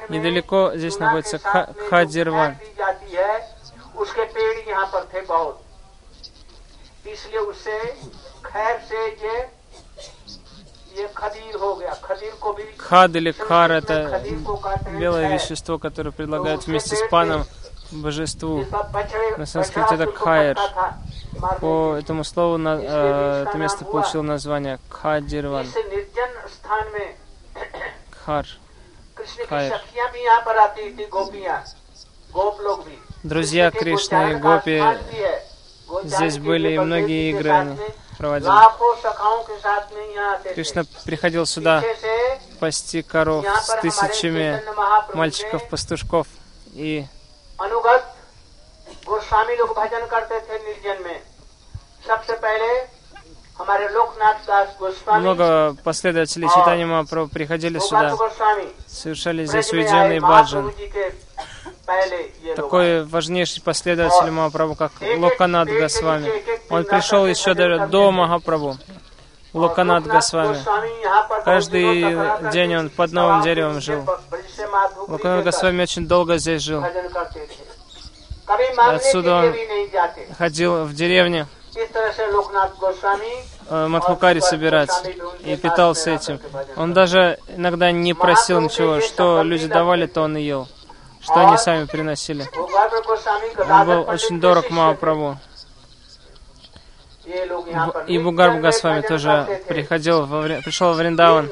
Недалеко 0.10 0.72
здесь 0.76 1.00
находится 1.00 1.40
Хадирван. 1.90 2.58
Хад 12.78 13.16
или 13.16 13.32
хар– 13.32 13.72
это 13.74 14.22
белое 15.00 15.34
вещество, 15.34 15.78
которое 15.78 16.12
предлагают 16.12 16.68
вместе 16.68 16.96
с 16.96 17.08
паном 17.10 17.46
божеству. 17.92 18.66
На 19.38 19.46
санскрите 19.46 19.96
это 19.96 20.08
кхайр. 20.08 20.58
По 21.62 21.96
этому 21.96 22.24
слову 22.24 22.58
на, 22.58 22.80
э, 22.82 23.46
это 23.48 23.58
место 23.58 23.86
получило 23.86 24.22
название 24.22 24.80
Кхадирван. 24.90 25.66
Хар. 28.29 28.45
कृष्ण 29.17 29.43
की 29.43 29.47
खायर। 29.47 29.71
सखियां 29.77 30.07
भी 30.13 30.25
यहाँ 30.25 30.41
पर 30.47 30.57
आती 30.59 30.91
थी 30.99 31.05
गोपियां 31.07 31.59
गोप 32.35 32.61
लोग 32.61 32.85
भी 32.87 32.97
Друзья 33.33 33.71
कृष्ण 33.71 33.79
के 33.79 33.85
Кришны 33.85 34.23
и 34.31 34.35
गोचारण 34.35 34.41
का 34.41 34.49
Гопи 34.49 34.77
स्थान 34.79 34.97
भी 35.11 35.19
है। 35.23 35.35
गोचारण 35.89 36.09
Здесь 36.15 36.37
के 36.39 36.43
были 36.49 36.63
लिए 36.63 36.73
и 36.75 36.79
बलदेव 36.79 36.87
многие 36.89 37.19
जी 37.19 37.33
के 37.33 37.39
игры 37.39 37.51
साथ 37.51 37.61
они 37.61 37.77
में 37.79 37.91
проводили. 38.19 38.49
लाखों 38.49 38.95
सखाओं 39.05 39.43
के 39.45 39.57
साथ 39.61 39.93
में 39.95 40.07
यहाँ 40.15 40.33
आते 40.35 40.49
थे 40.51 40.55
Кришна 40.55 40.83
приходил 41.07 41.45
сюда 41.55 41.75
पीछे 41.81 41.95
से 42.03 42.17
пасти 42.61 43.03
коров 43.13 43.45
यहाँ 43.45 43.61
с 43.61 43.69
पर 43.69 43.79
हमारे 43.79 43.83
тысячами 43.83 44.45
चैतन्य 44.45 44.75
महाप्रभु 44.79 45.13
के 45.13 45.19
мальчиков-пастушков. 45.19 46.27
И 46.75 47.05
अनुगत 47.59 48.03
गोस्वामी 49.07 49.57
लोग 49.57 49.71
भजन 49.79 50.07
करते 50.13 50.41
थे 50.49 50.59
निर्जन 50.67 51.03
में 51.05 51.19
सबसे 52.07 52.33
पहले 52.45 52.69
много 55.08 55.76
последователей 55.84 56.48
Читанима 56.48 57.06
приходили 57.06 57.80
сюда, 57.80 58.16
совершали 58.88 59.46
здесь 59.46 59.72
уединенный 59.74 60.20
баджан. 60.20 60.72
Такой 62.56 63.04
важнейший 63.06 63.62
последователь 63.62 64.32
Махапрабху, 64.32 64.76
как 64.76 64.92
Локанат 65.18 65.68
Госвами. 65.68 66.32
Он 66.70 66.84
пришел 66.86 67.26
еще 67.26 67.54
даже 67.54 67.88
до 67.88 68.12
Махапрабху. 68.12 68.78
Локанат 69.54 70.06
Госвами. 70.06 70.58
Каждый 71.44 72.52
день 72.52 72.76
он 72.76 72.90
под 72.90 73.12
новым 73.12 73.42
деревом 73.42 73.82
жил. 73.82 74.06
Локанат 75.08 75.44
Госвами 75.44 75.82
очень 75.82 76.08
долго 76.08 76.38
здесь 76.38 76.62
жил. 76.62 76.84
Отсюда 78.78 79.36
он 79.38 79.56
ходил 80.38 80.86
в 80.86 80.94
деревне, 80.94 81.48
Мадхукари 83.70 84.40
собирать 84.40 84.92
и 85.42 85.56
питался 85.56 86.12
этим. 86.12 86.40
Он 86.76 86.94
даже 86.94 87.38
иногда 87.50 87.92
не 87.92 88.14
просил 88.14 88.62
ничего, 88.62 89.02
что 89.02 89.44
люди 89.44 89.68
давали, 89.68 90.08
то 90.08 90.22
он 90.22 90.38
и 90.38 90.42
ел, 90.42 90.68
что 91.22 91.48
они 91.48 91.58
сами 91.58 91.86
приносили. 91.86 92.48
Он 93.70 93.86
был 93.86 94.10
очень 94.10 94.40
дорог 94.40 94.70
Махапрабху. 94.70 95.38
И 98.08 98.18
Бугарб 98.18 98.60
Госвами 98.60 99.02
тоже 99.02 99.62
приходил 99.68 100.26
во, 100.26 100.42
пришел 100.42 100.94
в 100.94 100.96
Вриндаван 100.98 101.50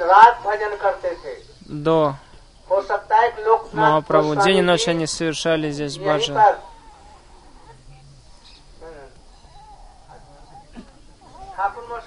до 1.61 2.15
Махапрабху. 3.73 4.35
День 4.37 4.57
и 4.57 4.61
ночь 4.61 4.87
они 4.87 5.05
совершали 5.05 5.69
здесь 5.69 5.97
баджа. 5.99 6.57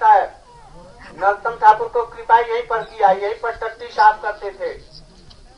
साहब 0.00 0.28
नरोत्तम 1.20 1.50
ठाकुर 1.50 1.88
को 1.88 2.02
कृपा 2.02 2.38
यहीं 2.38 2.62
पर 2.62 2.82
किया 2.82 3.10
यहीं 3.10 3.34
पर 3.42 3.50
टट्टी 3.50 3.86
साफ 3.86 4.22
करते 4.22 4.50
थे 4.50 4.70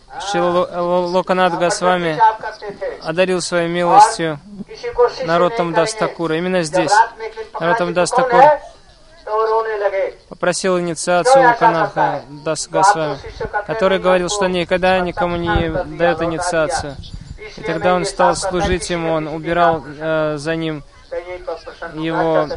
Шрила 0.09 0.51
Ло- 0.55 0.71
Ло- 0.89 1.09
Локанат 1.15 1.51
यहाँ 1.51 1.61
पर 1.61 1.67
Госвами 1.67 2.13
टट्टी 2.13 2.19
साफ 2.19 2.41
करते 2.43 2.71
थे 2.81 3.01
одарил 3.11 3.41
своей 3.41 3.69
милостью 3.69 4.39
किसी 4.69 4.89
को 4.93 5.09
शिष्य 5.09 5.27
Нароттам 5.27 5.67
नहीं 5.69 5.75
Дас 5.75 5.93
करेंगे। 5.95 6.15
Такура. 6.15 6.35
Именно 6.37 6.61
जब 6.63 6.65
здесь 6.65 6.93
रात 6.93 7.17
में 7.19 7.27
एक 7.27 7.35
दिन 7.37 7.45
पकड़ा 7.55 7.67
Нароттам 7.67 7.89
कि 7.89 7.95
Дас 7.95 8.11
तू 8.11 8.17
कौन 8.17 8.31
Такур 8.31 8.43
है? 8.43 8.57
तो 9.27 9.37
वो 9.37 9.45
रोने 9.45 9.77
लगे 9.79 10.15
попросил 10.29 10.79
инициацию 10.79 11.43
Локанаха 11.43 12.23
Дас 12.45 12.69
Госвами, 12.69 13.17
который 13.67 13.99
говорил, 13.99 14.29
что 14.29 14.47
никогда 14.47 14.99
никому 15.01 15.37
не 15.37 15.69
дает 15.99 16.23
инициацию. 16.23 16.97
И 17.59 17.63
тогда 17.63 17.95
он 17.95 18.05
стал 18.05 18.35
служить 18.37 18.91
ему, 18.91 19.13
он 19.13 19.29
убирал 19.29 19.85
э, 19.87 20.37
за 20.37 20.57
ним 20.57 20.83
его 21.94 22.48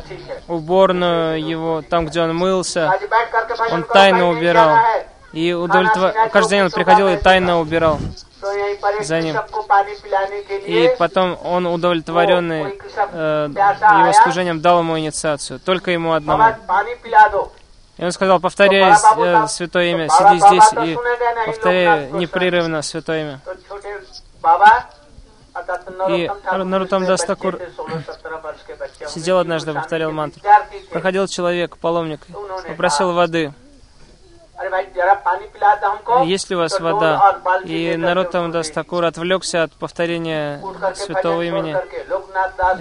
уборную, 0.49 1.45
его 1.45 1.83
там, 1.83 2.07
где 2.07 2.21
он 2.23 2.35
мылся, 2.37 2.90
он 3.71 3.83
тайно 3.85 4.29
убирал. 4.29 4.77
И 5.33 5.53
удовлетвор... 5.53 6.12
каждый 6.33 6.51
день 6.51 6.62
он 6.62 6.71
приходил 6.71 7.09
и 7.09 7.16
тайно 7.16 7.61
убирал 7.61 7.99
за 9.01 9.21
ним. 9.21 9.37
И 10.64 10.95
потом 10.99 11.38
он, 11.45 11.66
удовлетворенный 11.66 12.79
э, 13.12 13.49
его 13.51 14.12
служением, 14.23 14.61
дал 14.61 14.81
ему 14.81 14.99
инициацию, 14.99 15.61
только 15.61 15.90
ему 15.90 16.12
одному. 16.12 16.42
И 17.99 18.05
он 18.05 18.12
сказал, 18.12 18.40
повторяй 18.40 18.92
э, 18.92 19.47
святое 19.49 19.85
имя, 19.87 20.09
сиди 20.09 20.38
здесь 20.38 20.73
и 20.85 20.99
повторяй 21.47 22.11
непрерывно 22.12 22.83
святое 22.83 23.23
имя. 23.23 23.40
И 26.09 26.31
Нарутам 26.52 27.07
Дастакур 27.07 27.59
сидел 29.09 29.38
однажды, 29.38 29.72
повторял 29.72 30.12
мантру. 30.12 30.42
Проходил 30.90 31.26
человек, 31.26 31.76
паломник, 31.76 32.20
попросил 32.66 33.12
воды. 33.12 33.52
Есть 36.24 36.48
ли 36.50 36.57
у 36.57 36.61
вас 36.61 36.81
вода? 36.81 37.38
И 37.64 37.96
народ 37.96 38.31
там 38.31 38.50
Дастакур 38.50 39.05
отвлекся 39.05 39.64
от 39.64 39.72
повторения 39.72 40.62
святого 40.94 41.42
имени, 41.42 41.76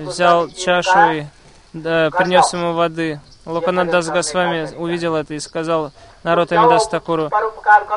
взял 0.05 0.47
чашу 0.49 1.11
и 1.11 1.25
да, 1.73 2.09
принес 2.11 2.53
ему 2.53 2.73
воды. 2.73 3.19
Локанат 3.45 4.03
с 4.03 4.09
Госвами 4.09 4.73
увидел 4.75 5.15
это 5.15 5.33
и 5.33 5.39
сказал 5.39 5.91
народу 6.23 6.57
Амидас 6.57 6.89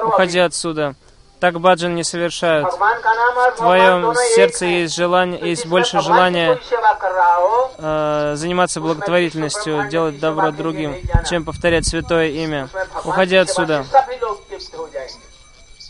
уходи 0.04 0.38
отсюда 0.40 0.94
так 1.40 1.60
баджан 1.60 1.94
не 1.94 2.04
совершают. 2.04 2.68
В 2.68 3.56
твоем 3.56 4.14
сердце 4.34 4.66
есть 4.66 4.94
желание, 4.94 5.40
есть 5.40 5.66
больше 5.66 6.00
желания 6.00 6.58
э, 7.78 8.32
заниматься 8.36 8.80
благотворительностью, 8.80 9.88
делать 9.88 10.18
добро 10.18 10.50
другим, 10.50 10.96
чем 11.28 11.44
повторять 11.44 11.86
святое 11.86 12.28
имя. 12.28 12.68
Уходи 13.04 13.36
отсюда. 13.36 13.84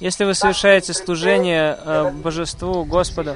Если 0.00 0.24
вы 0.24 0.34
совершаете 0.34 0.94
служение 0.94 1.76
э, 1.84 2.11
Божеству 2.12 2.84
Господу, 2.84 3.34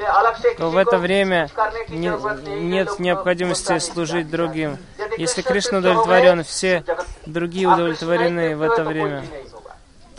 то 0.59 0.71
в 0.71 0.77
это 0.77 0.99
время 0.99 1.51
не, 1.89 2.13
нет 2.61 3.01
необходимости 3.01 3.79
служить 3.81 4.31
другим. 4.31 4.79
Если 5.19 5.43
Кришна 5.43 5.79
удовлетворен, 5.79 6.45
все 6.45 6.85
другие 7.27 7.67
удовлетворены 7.67 8.57
в 8.57 8.63
это 8.63 8.85
время. 8.85 9.25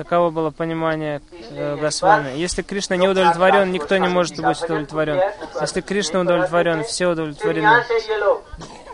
Таково 0.04 0.32
было 0.32 0.52
понимание 0.52 1.22
э, 1.52 1.78
Госвами. 1.78 2.32
Если 2.36 2.62
Кришна 2.62 2.98
не 2.98 3.08
удовлетворен, 3.08 3.72
никто 3.72 3.96
не 3.96 4.10
может 4.10 4.38
быть 4.38 4.62
удовлетворен. 4.62 5.22
Если 5.62 5.80
Кришна 5.80 6.20
удовлетворен, 6.20 6.84
все 6.84 7.08
удовлетворены. 7.08 7.86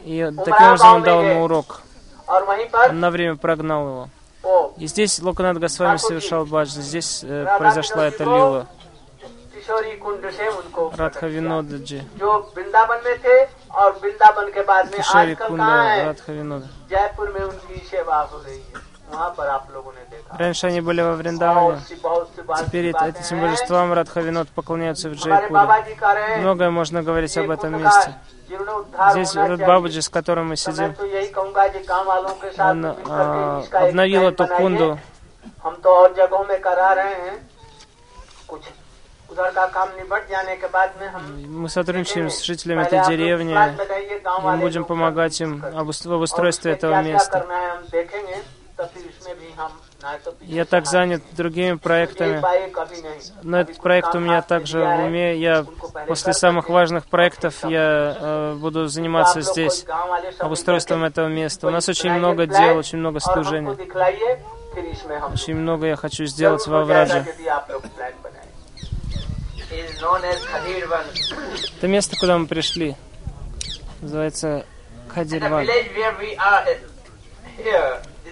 И 0.04 0.32
таким 0.46 0.68
образом 0.68 0.96
он 0.98 1.04
дал 1.04 1.24
ему 1.24 1.46
урок. 1.46 1.82
Он 2.28 3.00
на 3.00 3.10
время 3.10 3.38
прогнал 3.38 3.88
его. 3.88 4.10
И 4.78 4.86
здесь 4.86 5.20
Локанат 5.20 5.58
Госвами 5.58 5.98
совершал 5.98 6.46
баджан. 6.46 6.84
Здесь 6.84 7.22
э, 7.24 7.58
произошла 7.58 8.06
эта 8.06 8.24
лила. 8.24 8.68
Радха 10.96 11.26
Винодаджи. 11.26 12.04
Кишори 14.96 15.34
Кунда 15.36 16.06
Радха 16.06 16.32
Винода. 16.32 16.68
Раньше 20.38 20.68
они 20.68 20.82
были 20.82 21.02
во 21.02 21.14
Вриндаване. 21.14 21.82
Теперь 22.66 22.88
этим 22.88 23.42
божествам 23.42 23.94
Радхавинот 23.94 24.50
поклоняются 24.50 25.10
в 25.10 25.14
Джайпуре. 25.14 26.38
Многое 26.40 26.70
можно 26.70 27.04
говорить 27.04 27.38
об 27.38 27.50
этом 27.50 27.82
месте. 27.82 28.14
Здесь 29.12 29.36
этот 29.36 29.60
Бабаджи, 29.60 30.02
с 30.02 30.10
которым 30.10 30.50
мы 30.50 30.56
сидим, 30.56 30.96
он 32.58 32.86
а, 33.08 33.64
обновил 33.72 34.24
эту 34.24 34.48
кунду. 34.48 35.00
Мы 41.48 41.70
сотрудничаем 41.70 42.30
с 42.30 42.42
жителями 42.42 42.82
этой 42.82 43.06
деревни, 43.06 43.56
мы 44.42 44.58
будем 44.58 44.86
помогать 44.86 45.40
им 45.40 45.62
в 45.62 46.14
обустройстве 46.14 46.72
этого 46.74 47.02
места. 47.04 47.46
Я 50.42 50.66
так 50.66 50.86
занят 50.86 51.22
другими 51.36 51.76
проектами, 51.76 52.42
но 53.44 53.60
этот 53.60 53.82
проект 53.82 54.16
у 54.16 54.20
меня 54.20 54.42
также 54.42 54.80
в 54.80 55.06
уме. 55.06 55.38
Я 55.38 55.66
после 56.08 56.34
самых 56.34 56.70
важных 56.70 57.06
проектов 57.06 57.64
я 57.66 58.18
э, 58.20 58.56
буду 58.56 58.88
заниматься 58.88 59.42
здесь 59.42 59.86
обустройством 60.40 61.04
этого 61.04 61.28
места. 61.28 61.68
У 61.68 61.70
нас 61.70 61.90
очень 61.90 62.12
много 62.12 62.48
дел, 62.48 62.78
очень 62.78 63.00
много 63.00 63.20
служений. 63.20 63.76
Очень 65.34 65.56
много 65.56 65.88
я 65.88 65.96
хочу 65.96 66.26
сделать 66.26 66.66
во 66.68 66.84
Враджа. 66.86 67.26
Это 71.78 71.88
место, 71.88 72.16
куда 72.18 72.38
мы 72.38 72.48
пришли, 72.48 72.96
называется 74.02 74.66
Хадирван. 75.10 75.68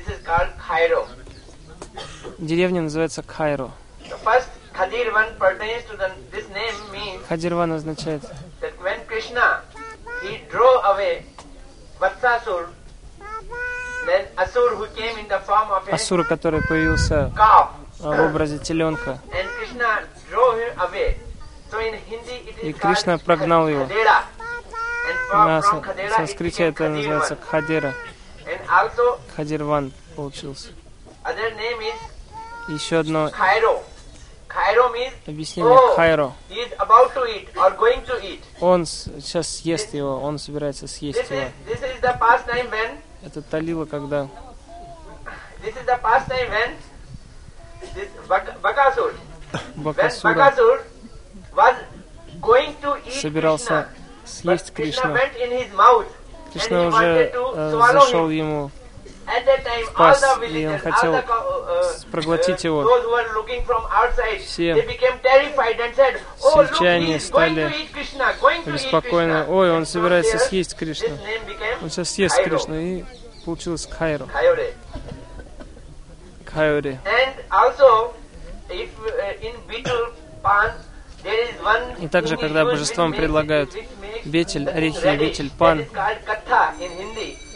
Uh. 0.08 1.08
Деревня 2.38 2.82
называется 2.82 3.24
Кайро. 3.24 3.72
Кадирван 7.28 7.72
означает 7.72 8.22
Асура, 15.92 16.24
который 16.24 16.62
появился 16.62 17.32
а, 17.38 17.72
в 18.00 18.20
образе 18.22 18.60
теленка. 18.60 19.20
И 22.62 22.74
Кришна 22.74 23.18
прогнал 23.18 23.68
его. 23.68 23.88
На 25.34 25.62
санскрите 26.16 26.66
это 26.66 26.90
называется 26.90 27.38
Khadirvan. 27.52 27.94
Кхадирван 29.34 29.92
получился. 30.16 30.70
Еще 32.70 32.98
одно 33.00 33.30
объяснение 35.26 35.74
Oh. 35.74 35.96
Хайро. 35.96 36.34
Он 38.60 38.86
сейчас 38.86 39.58
съест 39.58 39.94
его, 39.94 40.20
он 40.20 40.40
собирается 40.40 40.88
съесть 40.88 41.30
его. 41.30 41.52
Это 43.24 43.42
Талила, 43.42 43.86
когда 43.86 44.28
Бакасура 49.76 50.84
eat 53.06 53.22
собирался 53.22 53.90
съесть 54.26 54.74
Кришну. 54.74 55.16
Кришна 56.58 56.88
уже 56.88 57.32
э, 57.34 57.82
зашел 57.94 58.30
ему 58.30 58.72
all 59.28 59.94
пасть, 59.94 60.24
и 60.50 60.66
он 60.66 60.80
хотел 60.80 61.16
uh, 61.16 62.12
проглотить 62.12 62.64
uh, 62.64 62.68
его. 62.68 62.84
Все 64.40 64.76
"Oh, 66.42 66.66
сельчане 66.66 67.20
стали. 67.20 67.72
Krishna." 67.94 69.46
Ой, 69.48 69.72
он 69.72 69.86
собирается 69.86 70.40
съесть 70.40 70.76
Кришну. 70.76 71.18
Он 71.82 71.90
сейчас 71.90 72.12
съест. 72.12 72.42
Кришну. 72.42 72.76
И 72.76 73.04
получилось 73.46 73.86
uh, 73.86 74.28
is 81.24 81.60
one 81.62 82.02
И 82.02 82.08
также, 82.08 82.38
когда 82.38 82.64
божествам 82.64 83.14
предлагают 83.14 83.72
бетель, 84.28 84.70
орехи, 84.70 85.16
бетель, 85.18 85.52
пан. 85.58 85.86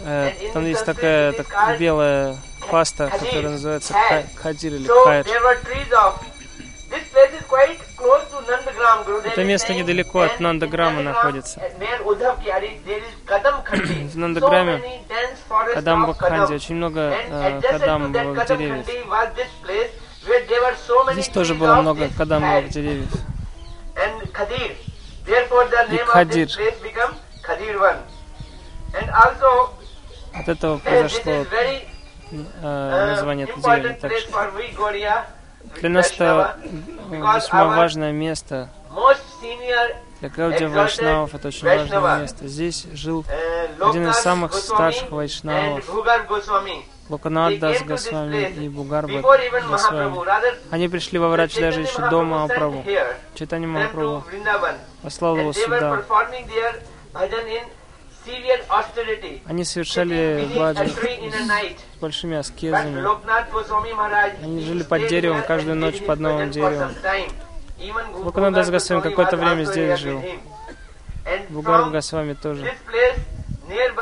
Э, 0.04 0.32
Там 0.54 0.66
есть 0.66 0.86
такая 0.86 1.34
так, 1.34 1.48
белая 1.80 2.36
паста, 2.70 3.08
которая 3.10 3.50
называется 3.52 3.94
хадир 4.36 4.74
или 4.76 4.88
хайр. 4.88 5.26
Это 9.24 9.44
место 9.46 9.74
недалеко 9.74 10.22
от 10.22 10.40
Нандаграма 10.40 11.02
находится. 11.02 11.60
uh. 11.60 11.72
В 14.14 14.18
Нандаграме 14.18 14.82
Кадам 15.74 16.06
Бакханди, 16.08 16.54
очень 16.54 16.76
много 16.76 17.00
э, 17.30 17.62
кадамовых 17.62 18.12
Kadam 18.38 18.58
деревьев. 18.58 18.86
Здесь 21.14 21.28
тоже 21.30 21.56
было 21.56 21.76
много 21.76 22.10
кадамовых 22.18 22.66
Khair 22.66 22.70
деревьев. 22.70 23.10
И 28.94 29.06
also, 29.10 29.70
От 30.34 30.50
этого 30.50 30.78
uh, 30.78 30.80
произошло 30.80 31.32
э, 31.32 31.46
uh, 32.32 33.08
название 33.08 33.48
этой 33.48 33.62
деревни. 33.62 33.94
Так 33.94 34.12
что 34.18 34.52
для 35.80 35.90
нас 35.90 36.12
это 36.12 36.58
э, 36.64 37.16
весьма 37.16 37.66
важное 37.66 38.12
место. 38.12 38.70
Для 40.20 40.30
Гаудия 40.30 40.70
Вайшнавов 40.70 41.34
это 41.34 41.48
очень 41.48 41.68
важное 41.68 42.22
место. 42.22 42.48
Здесь 42.48 42.86
жил 42.94 43.22
uh, 43.22 43.90
Один 43.90 44.10
из 44.10 44.16
самых 44.18 44.54
старших 44.54 45.12
вайшнавов 45.12 45.86
Bhugar 47.12 47.50
Goswami. 47.50 47.52
Локанат 47.52 47.52
They 47.52 47.60
Дас 47.60 47.78
came 47.78 47.80
to 47.80 47.86
this 47.86 47.88
Госвами 47.88 48.50
и 48.50 48.70
Бугарба 48.70 49.22
Госвами. 49.22 50.16
Они 50.72 50.88
пришли 50.88 51.20
во 51.20 51.30
врач 51.30 51.56
даже 51.56 51.82
еще 51.82 52.10
до 52.10 52.24
Махапрабху. 52.24 52.84
Читание 53.36 53.68
Махапрабху 53.68 54.24
послал 55.02 55.38
его 55.38 55.54
сюда. 55.54 56.04
Они 59.46 59.64
совершали 59.66 60.48
баджан 60.56 60.90
с 60.90 62.00
большими 62.00 62.38
аскезами. 62.38 63.04
Они 64.44 64.62
жили 64.62 64.84
под 64.84 65.08
деревом 65.08 65.44
каждую 65.44 65.76
ночь 65.76 66.02
под 66.06 66.20
новым 66.20 66.52
деревом. 66.52 66.92
Bhugar 67.80 68.72
Госвами 68.72 69.02
какое-то 69.02 69.38
время 69.38 69.64
здесь 69.66 70.00
жил. 70.00 70.24
Бугарб 71.50 71.92
Госвами 71.92 72.34
тоже. 72.34 72.74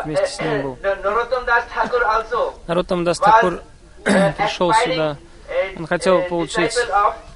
Вместе 0.05 0.27
с 0.27 0.39
ним 0.39 0.61
был. 0.61 0.77
Наротам 2.67 3.03
Дас 3.03 3.19
Такур 3.19 3.61
uh, 4.03 4.33
пришел 4.33 4.73
сюда. 4.73 5.17
uh, 5.49 5.79
Он 5.79 5.87
хотел 5.87 6.19
uh, 6.19 6.27
получить 6.27 6.75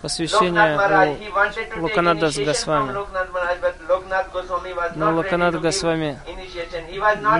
посвящение 0.02 0.76
у 0.76 0.78
He 1.16 1.32
wanted 1.34 1.56
to 1.56 1.70
take 1.70 1.82
Локанада 1.82 2.32
с 2.32 2.38
initiation 2.38 2.46
Госвами. 2.46 2.94
Но 4.96 5.12
to 5.12 5.60
Госвами 5.60 6.20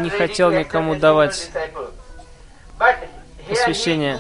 не 0.02 0.10
хотел 0.10 0.52
никому 0.52 0.96
давать 0.96 1.52
посвящение. 3.48 4.20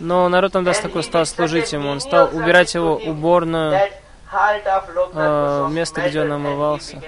Но 0.00 0.28
Наротам 0.28 0.64
Дас 0.64 0.80
Такур 0.80 1.02
стал 1.02 1.26
служить 1.26 1.72
ему. 1.72 1.90
Он 1.90 2.00
стал 2.00 2.30
убирать 2.32 2.74
его 2.74 2.96
уборную. 2.96 3.90
Э, 5.14 5.68
место, 5.70 6.00
где 6.08 6.22
он 6.22 6.32
омывался. 6.32 7.00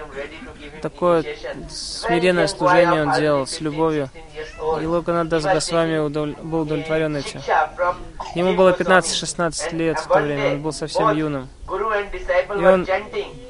Такое 0.82 1.24
смиренное 1.70 2.46
служение 2.46 3.02
он 3.04 3.12
делал 3.14 3.46
с 3.46 3.58
15, 3.58 3.60
любовью. 3.60 4.10
16 4.12 4.34
years 4.34 4.60
old. 4.60 4.82
И 4.82 4.86
Локанат 4.86 5.28
Дас 5.28 5.44
He 5.44 5.48
was 5.48 5.54
Госвами 5.54 5.96
удов- 5.98 6.42
был 6.42 6.60
удовлетворен 6.60 7.16
этим. 7.16 7.40
Ему 8.34 8.54
было 8.54 8.72
Goswami. 8.72 9.00
15-16 9.02 9.72
And 9.72 9.76
лет 9.76 9.98
в 9.98 10.06
то 10.06 10.18
время, 10.18 10.52
он 10.52 10.62
был 10.62 10.72
совсем 10.72 11.16
юным. 11.16 11.48
И 11.66 12.64
он. 12.64 12.86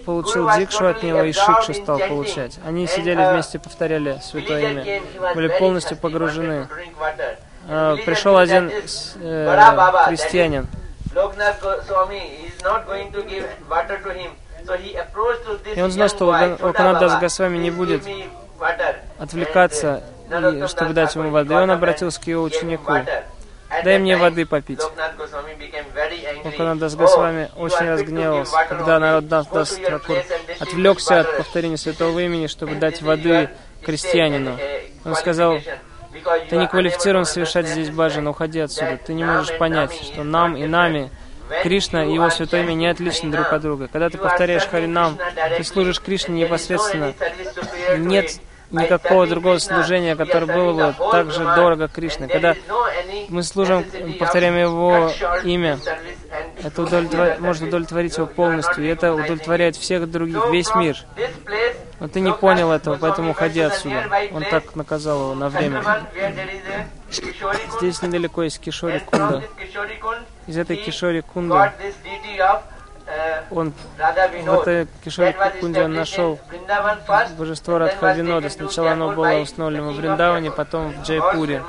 Получил 0.04 0.50
дикшу 0.56 0.86
от 0.86 1.02
него 1.02 1.22
и 1.22 1.32
шикшу 1.32 1.74
стал 1.74 1.98
получать. 1.98 2.58
Они 2.64 2.86
сидели 2.86 3.22
uh, 3.22 3.32
вместе, 3.32 3.58
повторяли 3.58 4.18
святое 4.22 4.70
имя. 4.70 5.02
Были 5.34 5.48
полностью 5.58 5.96
погружены. 5.96 6.68
А, 7.66 7.96
Пришел 8.04 8.36
один 8.36 8.70
э, 8.70 10.04
крестьянин. 10.06 10.68
Loknath 11.14 11.60
Goswami 11.60 12.18
is 12.46 12.62
not 12.62 12.86
going 12.86 13.10
to 13.12 13.22
give 13.22 13.46
water 13.70 13.98
to 14.02 14.10
him. 14.12 14.32
So 14.66 14.72
he 14.76 14.94
approached 14.96 15.44
to 15.46 15.58
this 15.62 15.76
И 15.76 15.82
он 15.82 15.90
знал, 15.90 16.08
что 16.08 16.24
boy, 16.26 16.32
Логан- 16.32 16.56
Choda 16.58 16.64
Локанат 16.66 17.00
Дас 17.00 17.12
Baba, 17.12 17.20
Госвами 17.20 17.58
не 17.58 17.70
"Please 17.70 17.76
будет 17.76 18.02
give 18.02 18.16
me 18.16 18.28
water." 18.58 18.96
отвлекаться, 19.18 20.02
и, 20.30 20.66
чтобы 20.68 20.94
дать 20.94 21.14
ему 21.14 21.30
воды. 21.30 21.54
И 21.54 21.56
он 21.56 21.70
обратился 21.70 22.20
к 22.20 22.26
его 22.26 22.42
ученику. 22.42 22.92
Дай 23.82 23.98
мне 23.98 24.16
воды 24.16 24.46
попить. 24.46 24.80
Локанат 24.82 25.16
Госвами 26.96 27.50
очень 27.56 27.90
разгневался, 27.90 28.56
когда 28.68 28.98
народ 28.98 29.28
Дас 29.28 29.46
отвлекся 30.60 31.20
от 31.20 31.36
повторения 31.36 31.76
святого 31.76 32.18
имени, 32.20 32.46
чтобы 32.46 32.76
дать 32.76 33.02
воды 33.02 33.50
крестьянину. 33.84 34.58
Он 35.04 35.14
сказал, 35.14 35.58
ты 36.48 36.56
не 36.56 36.68
квалифицирован 36.68 37.24
совершать 37.24 37.66
здесь 37.66 37.90
баджан, 37.90 38.26
уходи 38.26 38.60
отсюда. 38.60 38.98
Ты 39.04 39.14
не 39.14 39.24
можешь 39.24 39.56
понять, 39.58 39.92
что 39.92 40.24
нам 40.24 40.56
и 40.56 40.66
нами 40.66 41.10
Кришна 41.62 42.04
и 42.04 42.14
его 42.14 42.30
святое 42.30 42.62
имя 42.62 42.72
не 42.72 42.86
отличны 42.86 43.30
друг 43.30 43.52
от 43.52 43.62
друга. 43.62 43.88
Когда 43.88 44.08
ты 44.08 44.18
повторяешь 44.18 44.66
Харинам, 44.66 45.18
ты 45.56 45.64
служишь 45.64 46.00
Кришне 46.00 46.42
непосредственно. 46.42 47.12
Нет 47.98 48.40
никакого 48.70 49.26
другого 49.26 49.58
служения, 49.58 50.16
которое 50.16 50.46
было 50.46 50.72
бы 50.72 50.94
так 51.10 51.30
же 51.30 51.44
дорого 51.54 51.88
Кришне. 51.88 52.28
Когда 52.28 52.54
мы 53.28 53.42
служим, 53.42 53.84
повторяем 54.18 54.56
Его 54.56 55.10
имя, 55.44 55.78
это 56.62 56.82
удовлетвор... 56.82 57.36
может 57.40 57.62
удовлетворить 57.62 58.16
Его 58.16 58.26
полностью, 58.26 58.84
и 58.84 58.88
это 58.88 59.14
удовлетворяет 59.14 59.76
всех 59.76 60.10
других, 60.10 60.46
весь 60.50 60.74
мир. 60.74 60.96
Но 62.04 62.08
ты 62.08 62.20
не 62.20 62.34
понял 62.34 62.70
этого, 62.70 62.98
поэтому 63.00 63.30
уходи 63.30 63.62
отсюда. 63.62 64.04
Он 64.30 64.44
так 64.44 64.76
наказал 64.76 65.20
его 65.22 65.34
на 65.34 65.48
время. 65.48 65.82
Здесь 67.78 68.02
недалеко 68.02 68.42
есть 68.42 68.60
Кишори 68.60 68.98
Кунда. 68.98 69.42
Из 70.46 70.58
этой 70.58 70.76
Кишори 70.76 71.22
Кунды 71.22 71.56
он 73.50 73.72
в 73.96 74.52
этой 74.52 74.86
Кишори 75.02 75.34
Кунде 75.60 75.84
он 75.84 75.94
нашел 75.94 76.38
божество 77.38 77.78
Радхавинода. 77.78 78.50
Сначала 78.50 78.90
оно 78.90 79.12
было 79.12 79.40
установлено 79.40 79.92
в 79.92 79.96
Вриндаване, 79.96 80.50
потом 80.50 80.92
в 80.92 81.02
Джайпуре. 81.04 81.62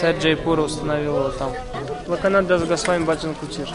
Царь 0.00 0.18
Джайпура 0.18 0.62
установил 0.62 1.18
его 1.18 1.28
там. 1.28 1.52
Локанатх 2.08 2.48
Дас 2.48 2.64
Госвами 2.64 3.04
Бхаджан 3.04 3.36
Кутир. 3.36 3.68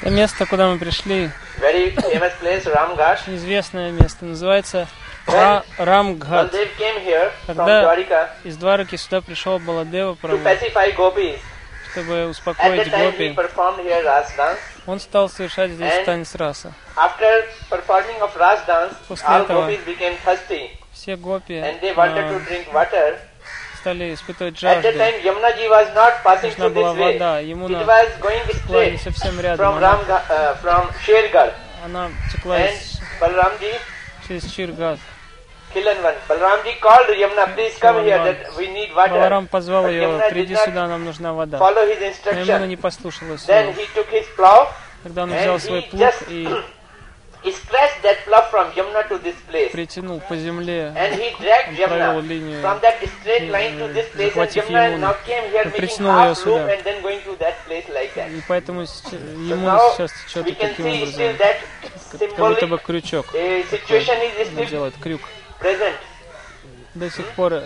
Это 0.00 0.10
место, 0.10 0.46
куда 0.46 0.68
мы 0.68 0.78
пришли, 0.78 1.30
известное 3.26 3.90
место, 3.90 4.24
называется 4.24 4.88
Ра. 5.26 5.62
Когда 7.46 7.94
из 8.44 8.56
Двараки 8.56 8.96
сюда 8.96 9.20
пришел 9.20 9.58
Баладева 9.58 10.16
чтобы 11.92 12.28
успокоить 12.28 12.88
гопи, 12.90 13.36
он 14.86 15.00
стал 15.00 15.28
совершать 15.28 15.72
здесь 15.72 16.04
танец 16.06 16.34
раса. 16.34 16.72
После 19.08 19.26
этого 19.36 19.70
все 20.94 21.16
гопи 21.16 21.54
стали 23.80 24.14
испытывать 24.14 24.58
жажду. 24.60 24.88
Нужна 26.50 26.68
была 26.74 26.92
вода. 27.12 27.40
Емуна 27.40 27.78
текла 28.52 28.84
не 28.92 28.98
совсем 28.98 29.40
рядом. 29.40 29.66
Она, 29.76 30.00
она 31.84 32.10
текла 32.32 32.58
через 34.28 34.44
Чиргат. 34.52 34.98
Баларам 39.12 39.46
позвал 39.46 39.84
ее, 39.88 40.08
приди 40.30 40.54
сюда, 40.66 40.86
нам 40.88 41.04
нужна 41.04 41.32
вода. 41.32 41.58
Но 42.32 42.40
Ямуна 42.46 42.66
не 42.66 42.76
послушалась 42.76 43.44
его. 43.66 43.72
Тогда 45.02 45.22
он 45.22 45.30
взял 45.42 45.58
свой 45.60 45.82
плуг 45.82 46.00
и 46.28 46.48
притянул 49.72 50.20
по 50.20 50.36
земле, 50.36 50.92
он 50.96 51.76
провел 51.88 52.20
линию, 52.20 52.62
захватив 54.14 54.68
Емуну, 54.70 55.14
и 55.64 55.68
притянул 55.70 56.24
ее 56.24 56.34
сюда. 56.34 56.74
И 58.26 58.42
поэтому 58.48 58.80
ему 58.82 59.70
сейчас 59.92 60.12
течет 60.26 60.58
таким 60.58 60.86
образом, 60.86 61.36
как 62.10 62.48
будто 62.48 62.66
бы 62.66 62.78
крючок. 62.78 63.26
Такой, 63.26 64.66
делает 64.66 64.94
крюк. 65.00 65.20
До 66.92 67.08
сих 67.08 67.24
пор 67.36 67.62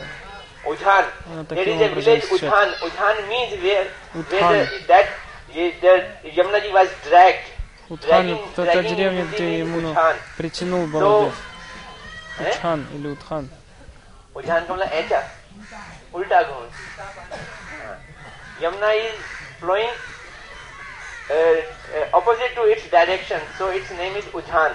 Udhan. 0.66 1.04
оно 1.26 1.42
There 1.44 1.68
is 1.68 1.80
a 1.80 1.88
village. 1.88 2.24
Udhan. 2.30 2.74
Udhan 2.80 3.28
means 3.28 3.52
where, 3.62 3.86
where 4.12 4.24
Udhan. 4.24 4.68
the, 4.70 4.86
that 4.88 5.06
the 5.52 6.30
Yamunaji 6.30 6.72
was 6.72 6.88
dragged. 7.06 7.53
Утхан 7.89 8.07
Dragging- 8.27 8.53
это 8.53 8.65
та 8.65 8.73
dragging 8.73 8.95
деревня, 8.95 9.21
him 9.23 9.31
где 9.31 9.43
in 9.43 9.59
Емуну 9.67 9.93
Udhan. 9.93 10.15
притянул 10.37 10.87
Баладев. 10.87 11.33
Eh? 12.39 12.49
Утхан 12.49 12.87
или 12.93 13.07
Утхан. 13.15 13.49
Udhan 14.35 14.67
का 14.67 14.73
मतलब 14.73 14.89
ऐसा 14.91 15.23
उल्टा 16.13 16.41
घूम 16.43 16.69
Yamuna 18.61 18.91
is 18.93 19.15
flowing 19.59 19.87
uh, 19.87 21.33
uh, 21.33 22.17
opposite 22.17 22.53
to 22.55 22.63
its 22.63 22.83
direction, 22.89 23.39
so 23.57 23.69
its 23.69 23.89
name 23.91 24.15
is 24.17 24.25
Udhan. 24.25 24.73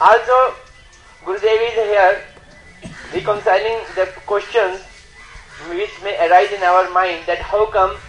Also, 0.00 0.54
Gurudev 1.24 1.60
is 1.68 1.74
here 1.74 2.22
reconciling 3.12 3.78
the 3.94 4.06
questions 4.26 4.80
which 5.68 5.90
may 6.02 6.16
arise 6.26 6.52
in 6.52 6.62
our 6.62 6.88
mind 6.90 7.24
that 7.26 7.38
how 7.38 7.66
come 7.66 7.90
he 7.90 8.00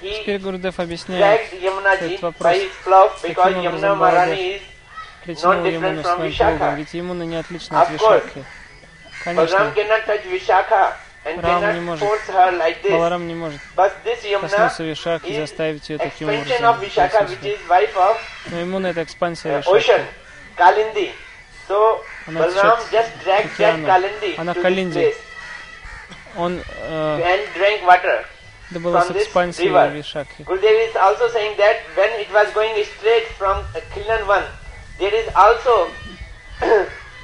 Теперь 0.00 0.38
Гурдев 0.40 0.80
объясняет, 0.80 1.52
этот 1.52 2.22
вопрос. 2.22 2.56
Yamuna 2.56 3.66
образом, 3.68 4.02
is 4.34 4.62
притянул 5.24 5.66
from 5.66 6.02
своим 6.02 6.58
плугом, 6.58 6.74
ведь 6.76 6.94
Емуна 6.94 7.22
не 7.24 7.36
отлична 7.36 7.82
от. 7.82 7.90
Вишакхи. 7.90 8.44
Конечно, 9.24 9.72
Рам 11.42 11.74
не 11.74 11.80
может. 11.80 12.08
Баларам 12.90 13.28
не 13.28 13.34
может 13.34 13.60
коснуться 13.76 14.82
Вишакхи 14.84 15.26
и 15.26 15.36
заставить 15.36 15.88
ее 15.90 15.98
таким 15.98 16.28
образом 16.28 16.78
Но 18.46 18.58
Емуна 18.58 18.86
это 18.88 19.02
экспансия 19.02 19.60
uh. 19.60 21.12
So 21.68 22.00
Она 22.26 22.48
течет. 22.48 22.78
Kalindi 23.56 24.34
Она 24.38 24.54
Калинди. 24.54 25.14
Он 26.36 26.62
э, 26.82 27.46
с 28.70 28.76
From 29.32 29.48
this 29.48 29.58
river. 29.58 29.90
Вишакхи. 29.92 30.42
Gurudev 30.44 30.88
is 30.88 30.96
also 30.96 31.28
saying 31.28 31.56
that 31.56 31.76
when 31.96 32.10
it 32.20 32.30
was 32.32 32.52
going 32.54 32.74
straight 32.84 33.26
from 33.38 33.58
uh, 33.74 33.80
Kilnan 33.92 34.26
1, 34.26 34.42
there 34.98 35.14
is 35.14 35.28
also 35.34 35.88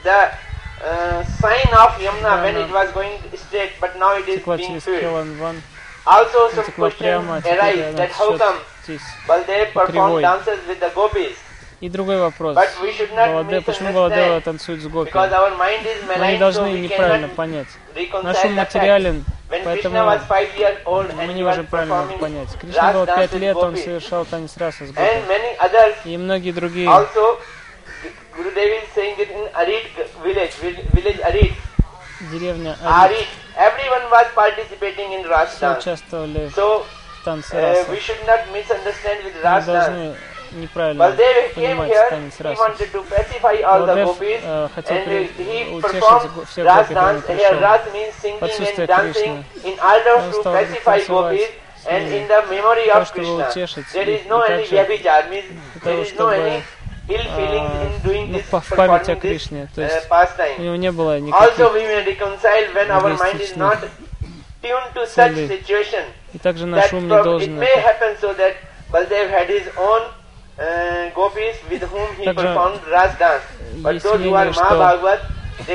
the 0.03 0.31
uh, 0.83 1.25
sign 1.41 1.69
of 1.73 1.91
Yamuna 2.03 2.43
when 2.43 2.57
it 2.57 2.71
was 2.73 2.91
going 2.93 3.15
straight, 3.35 3.73
but 3.81 3.97
now 3.99 4.17
it 4.17 4.29
is 4.29 4.43
being 4.45 4.81
filled. 4.81 5.63
Also 6.07 6.51
some 6.51 6.71
questions 6.73 7.27
а 7.29 7.43
arise 7.43 7.95
that 7.97 8.11
how 8.13 8.37
come. 8.39 8.59
Baldev 9.27 9.73
performed 9.73 10.23
dances 10.23 10.61
with 10.69 10.79
the 10.79 10.91
gopis, 10.95 11.37
И 11.81 11.89
другой 11.89 12.19
вопрос. 12.19 12.55
but 12.55 12.69
we 12.81 12.93
should 12.93 13.13
not 13.13 13.29
Баладе, 13.29 13.61
почему 13.61 13.93
Баладева 13.93 14.41
танцует 14.41 14.81
с 14.81 14.87
Гопи? 14.87 15.13
Мы 15.13 16.33
не 16.33 16.39
должны 16.39 16.69
неправильно 16.79 17.29
понять. 17.29 17.67
Наш 18.23 18.45
ум 18.45 18.53
the 18.53 18.55
материален, 18.55 19.25
поэтому 19.49 19.97
was 19.97 20.21
five 20.29 20.49
years 20.57 20.79
old 20.85 21.13
мы 21.15 21.33
не 21.33 21.43
можем 21.43 21.67
правильно 21.67 22.07
понять. 22.19 22.49
Кришна 22.61 22.93
dance 22.93 23.07
пять 23.07 23.33
лет, 23.35 23.57
он 23.57 23.77
совершал 23.77 24.25
танец 24.25 24.57
раса 24.57 24.87
с 24.87 24.91
Гопи. 24.91 25.03
И 26.05 26.17
многие 26.17 26.53
другие 26.53 26.89
деревня 32.21 32.77
Ари, 32.83 33.15
Arid, 33.15 33.27
everyone 33.57 34.11
was 34.11 34.27
participating 34.35 35.13
in 35.13 35.25
Ras 35.27 35.55
все 35.57 35.77
участвовали 35.79 36.49
в 36.49 37.25
танце 37.25 37.57
uh, 37.57 37.61
раса. 37.61 37.91
Мы 38.51 38.65
должны 39.63 40.17
неправильно 40.53 41.13
понимать 41.55 41.91
the 41.91 42.97
Баладев 43.41 44.19
gopis 44.19 44.41
э, 44.43 44.69
хотел 44.75 44.97
утешить 45.77 46.49
всех 46.49 46.67
гопи, 46.67 46.95
means 47.93 48.15
singing 48.23 48.39
Отсутствие 48.41 48.87
order 49.79 50.17
Он 50.17 50.33
стал 50.33 50.55
танцевать 50.55 51.51
and 51.89 52.13
in 52.13 52.29
the 52.29 52.43
memory 52.51 52.91
of 52.91 53.13
Krishna. 53.13 53.51
There 53.93 54.09
is 54.09 54.27
no 54.27 54.43
any 54.43 54.67
для 54.67 54.85
there 55.83 56.01
is 56.01 56.15
no 56.19 56.29
any 56.29 56.63
ill 57.09 57.23
feelings 57.37 57.71
а, 57.71 57.87
in 57.87 58.03
doing 58.03 58.33
ну, 58.33 58.39
this, 58.39 58.51
performing 58.51 59.05
this 59.31 59.53
uh, 59.53 60.09
pastime. 60.09 61.33
Also, 61.33 61.73
we 61.73 61.81
may 61.81 62.05
reconcile 62.05 62.67
when 62.75 62.91
our 62.91 63.17
mind 63.17 63.41
is 63.41 63.57
not 63.57 63.79
tuned 64.63 64.91
to 64.95 65.07
such 65.07 65.35
situation. 65.35 66.05
That 66.43 66.57
it 66.57 67.51
may 67.51 67.75
happen 67.79 68.17
so 68.21 68.35
that 68.35 68.57
Baldev 68.91 69.31
had 69.31 69.49
his 69.49 69.69
own 69.79 70.03
uh, 70.03 70.26
gopis 71.15 71.57
with 71.71 71.83
whom 71.83 72.09
he 72.17 72.25
performed 72.33 72.81
ras 72.91 73.17
dance. 73.19 73.45
But 73.83 74.03
those 74.03 74.21
who 74.23 74.35
are 74.35 74.47
Mahabhagavad, 74.51 75.21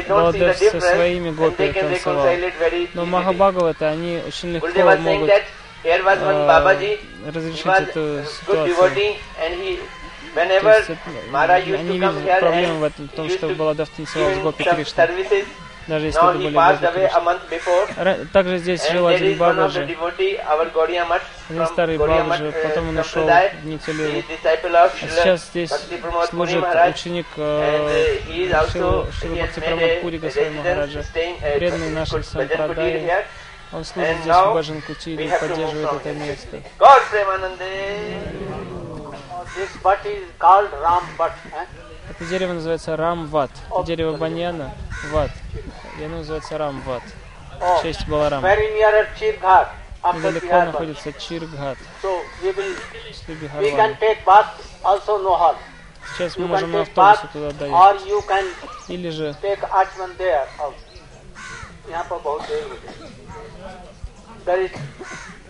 Баладев 0.07 0.57
со 0.57 0.59
difference 0.59 0.95
своими 0.95 1.29
and 1.29 1.37
гопи 1.37 1.57
they 1.57 1.73
can 1.73 1.89
танцевал. 1.89 2.25
reconcile 2.25 2.43
it 2.49 2.53
very 2.59 2.89
Но 2.93 3.01
easily. 3.03 3.09
Махабхагавата, 3.11 3.89
они 3.89 4.21
очень 4.27 4.53
легко 4.53 4.67
могут 4.67 5.29
that 5.29 5.43
here 5.83 6.03
was 6.03 6.19
one 6.19 6.35
э, 6.35 6.47
разрешить 7.31 7.65
was 7.65 7.79
эту 7.81 8.23
ситуацию. 8.25 8.67
devotee 8.67 9.15
and 9.43 9.53
he, 9.61 9.77
То 9.77 10.39
whenever 10.39 10.73
есть 10.77 10.89
они 11.79 11.99
to 11.99 11.99
come 11.99 12.15
видят 12.15 12.25
here 12.25 12.39
проблему 12.39 12.79
в 12.79 12.83
этом, 12.83 13.07
в 13.07 13.11
том, 13.11 13.25
used 13.27 13.37
что 13.37 13.47
give 13.47 13.89
танцевал 13.95 14.31
с 14.33 14.37
Гопи 14.39 14.63
Кришной. 14.63 15.45
Даже 15.87 16.07
если 16.07 16.19
Now 16.19 16.29
это 16.31 16.91
были. 16.91 17.09
Ра- 17.97 18.27
Также 18.31 18.57
здесь 18.59 18.89
жил 18.89 19.07
один 19.07 19.37
Бабаджи, 19.37 19.87
один 21.49 21.65
старый 21.65 21.97
Бабаджи, 21.97 22.51
потом 22.51 22.89
он 22.89 22.97
uh, 22.97 23.01
ушел 23.01 23.25
в 23.25 23.65
Нитилеву. 23.65 24.23
А 24.43 24.89
сейчас 25.07 25.45
здесь 25.47 25.71
служит 26.29 26.63
ученик 26.89 27.25
uh, 27.37 27.89
э, 27.89 28.51
has 28.51 28.73
Бхакти 29.51 29.83
a 29.83 30.01
Пури 30.01 30.17
Госвами 30.17 30.57
Махараджа, 30.57 31.03
преданный 31.55 31.89
Kutir 31.91 32.23
Сампрадаи. 32.23 33.25
Он 33.73 33.85
служит 33.85 34.17
здесь 34.21 34.35
в 34.35 34.53
Баджан 34.53 34.81
Кутире 34.81 35.25
и 35.25 35.29
поддерживает 35.29 36.05
это 36.05 36.13
место. 36.13 36.61
This 39.55 39.75
butt 39.83 40.05
is 40.05 40.23
called 40.39 40.71
Ram 40.81 41.03
butt. 41.17 41.33
Eh? 41.51 41.65
Дерево 42.29 42.53
называется 42.53 42.95
Рамват. 42.95 43.51
Дерево 43.85 44.15
баньяна 44.15 44.71
Ват. 45.11 45.31
И 45.99 46.03
оно 46.03 46.17
называется 46.17 46.57
Рамват. 46.57 47.03
В 47.59 47.81
честь 47.81 48.07
Баларам. 48.07 48.43
Недалеко 48.43 50.65
находится 50.65 51.13
Чиргхат. 51.13 51.77
Сейчас 56.13 56.37
мы 56.37 56.47
можем 56.47 56.71
на 56.71 56.81
автобусе 56.81 57.27
туда 57.33 57.51
доехать. 57.51 58.01
Или 58.87 59.09
же... 59.09 59.35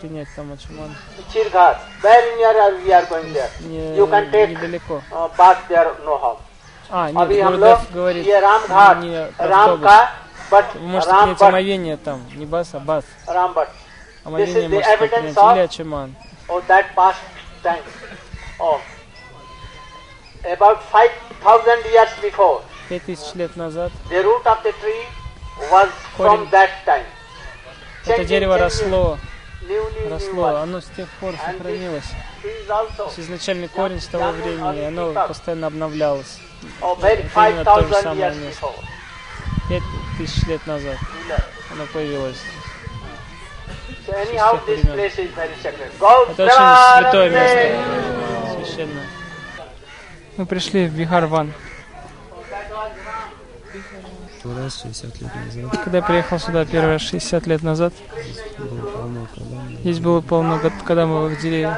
принять 0.01 0.27
там 0.35 0.51
Ачман. 0.51 0.95
Чиргат. 1.31 1.79
Very 2.01 2.35
near 2.37 2.53
we 2.83 2.91
are 2.91 3.05
going 3.05 3.31
there. 3.33 3.49
You 3.95 4.07
can 4.07 4.31
take 4.31 4.49
недалеко. 4.49 5.01
Uh, 5.11 5.29
there, 5.69 5.95
no 6.03 6.17
harm. 6.17 6.37
А, 6.93 7.09
нет, 7.09 7.21
Абхи 7.21 7.41
Гурдев 7.41 7.91
говорит, 7.91 8.25
не 8.25 8.37
Рамка, 8.37 10.11
может, 10.79 11.09
не 11.09 11.47
омовение 11.47 11.95
там, 11.95 12.21
не 12.35 12.45
бас, 12.45 12.73
а 12.73 12.79
бас. 12.79 13.05
Омовение 14.25 14.67
может 14.67 14.99
быть 14.99 15.11
или 15.11 15.59
Ачиман. 15.59 16.13
About 20.43 20.81
5000 20.91 21.85
years 21.93 22.09
before, 22.21 22.61
5000 22.89 23.35
лет 23.35 23.55
назад, 23.55 23.91
the 24.09 24.23
root 24.23 24.43
of 24.45 24.61
the 24.63 24.73
tree 24.81 25.05
was 25.71 25.89
from 26.17 26.49
that 26.49 26.69
time. 26.85 27.05
Это 28.05 28.25
дерево 28.25 28.57
росло, 28.57 29.17
росло, 30.09 30.47
оно 30.55 30.81
с 30.81 30.87
тех 30.97 31.07
пор 31.19 31.35
сохранилось. 31.45 32.11
То 32.97 33.05
есть 33.05 33.19
изначальный 33.19 33.67
корень 33.67 34.01
с 34.01 34.07
того 34.07 34.31
времени, 34.31 34.83
оно 34.85 35.13
постоянно 35.27 35.67
обновлялось 35.67 36.39
именно 37.49 37.63
то 37.65 37.75
же 37.81 37.87
5000 37.87 38.03
самое 38.03 38.35
место. 38.35 38.65
before 38.65 38.75
Пять 39.69 39.83
тысяч 40.17 40.43
лет 40.47 40.67
назад 40.67 40.97
оно 41.71 41.85
появилось. 41.93 42.41
Это 46.29 46.43
очень 46.43 47.01
святое 47.03 47.29
место, 47.29 48.65
священное. 48.65 49.05
Мы 50.37 50.45
пришли 50.45 50.87
в 50.87 50.93
Бихарван. 50.93 51.53
Раз 54.43 54.81
60 54.81 55.21
лет 55.21 55.31
назад 55.35 55.81
Когда 55.83 55.97
я 55.99 56.03
приехал 56.03 56.39
сюда 56.39 56.65
первый 56.65 56.93
раз 56.93 57.01
60 57.03 57.45
лет 57.45 57.61
назад, 57.61 57.93
здесь 59.81 59.99
было 59.99 60.21
полно 60.21 60.57
гад- 60.57 60.73
кадамовых 60.83 61.39
деревьев. 61.39 61.77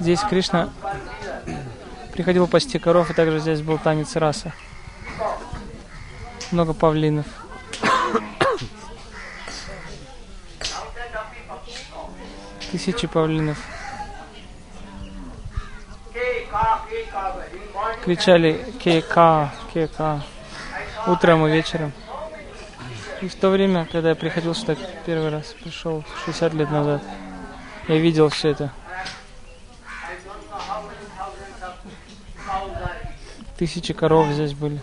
Здесь 0.00 0.20
Кришна 0.28 0.70
приходил 2.20 2.46
пасти 2.46 2.78
коров, 2.78 3.10
и 3.10 3.14
также 3.14 3.38
здесь 3.38 3.62
был 3.62 3.78
танец 3.78 4.14
раса. 4.14 4.52
Много 6.50 6.74
павлинов. 6.74 7.24
Тысячи 12.70 13.06
павлинов. 13.06 13.56
Кричали 18.04 18.66
кейка, 18.78 19.50
кейка. 19.72 20.20
Утром 21.06 21.46
и 21.46 21.50
вечером. 21.50 21.90
И 23.22 23.28
в 23.28 23.34
то 23.34 23.48
время, 23.48 23.88
когда 23.90 24.10
я 24.10 24.14
приходил 24.14 24.54
сюда 24.54 24.76
первый 25.06 25.30
раз, 25.30 25.54
пришел 25.64 26.04
60 26.26 26.52
лет 26.52 26.70
назад, 26.70 27.02
я 27.88 27.96
видел 27.96 28.28
все 28.28 28.50
это. 28.50 28.72
Тысячи 33.60 33.92
коров 33.92 34.26
здесь 34.30 34.54
были. 34.54 34.80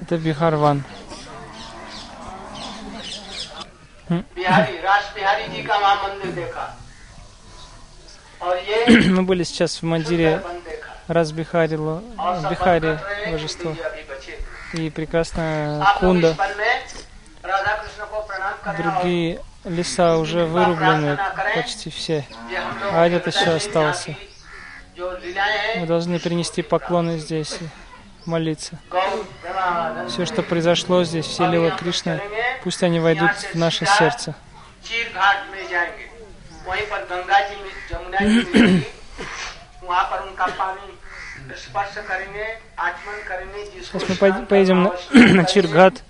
Это 0.00 0.18
Бихарван. 0.18 0.84
Мы 8.88 9.22
были 9.24 9.42
сейчас 9.42 9.82
в 9.82 9.82
мандире 9.82 10.44
раз 11.08 11.32
Бихари 11.32 11.74
Бихари 12.48 13.00
божество. 13.32 13.74
И 14.74 14.90
прекрасная 14.90 15.84
Кунда. 15.98 16.36
Другие 18.78 19.42
леса 19.64 20.18
уже 20.18 20.44
вырублены 20.44 21.18
почти 21.56 21.90
все. 21.90 22.24
А 22.92 23.08
этот 23.08 23.34
еще 23.34 23.56
остался. 23.56 24.14
Мы 24.96 25.86
должны 25.86 26.18
принести 26.18 26.62
поклоны 26.62 27.18
здесь 27.18 27.58
и 27.60 27.68
молиться. 28.28 28.78
Все, 30.08 30.24
что 30.24 30.42
произошло 30.42 31.04
здесь, 31.04 31.26
все 31.26 31.46
лила 31.48 31.70
Кришна, 31.70 32.18
пусть 32.64 32.82
они 32.82 32.98
войдут 33.00 33.30
в 33.32 33.54
наше 33.56 33.84
сердце. 33.84 34.34
Сейчас 43.92 44.08
мы 44.08 44.46
поедем 44.46 44.92
на, 45.12 45.44
Чиргат. 45.52 46.02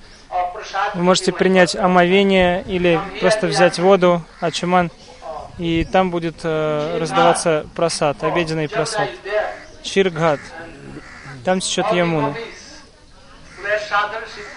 Вы 0.95 1.03
можете 1.03 1.33
принять 1.33 1.77
омовение 1.77 2.63
или 2.67 3.01
просто 3.21 3.47
взять 3.47 3.79
воду, 3.79 4.23
ачуман 4.41 4.91
и 5.59 5.85
там 5.85 6.11
будет 6.11 6.37
э, 6.43 6.99
раздаваться 7.01 7.67
просад, 7.75 8.23
обеденный 8.23 8.69
просад. 8.69 9.09
Чиргат. 9.83 10.41
Там 11.45 11.61
течет 11.61 11.91
Ямуна. 11.93 12.35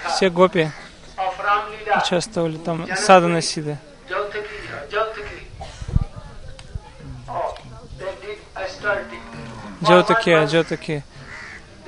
Все 0.09 0.29
гопи 0.29 0.71
участвовали 1.97 2.57
там, 2.57 2.87
Садана 2.95 3.41
Сида. 3.41 3.77
Джотаки, 9.83 10.45
Джотаки. 10.45 11.03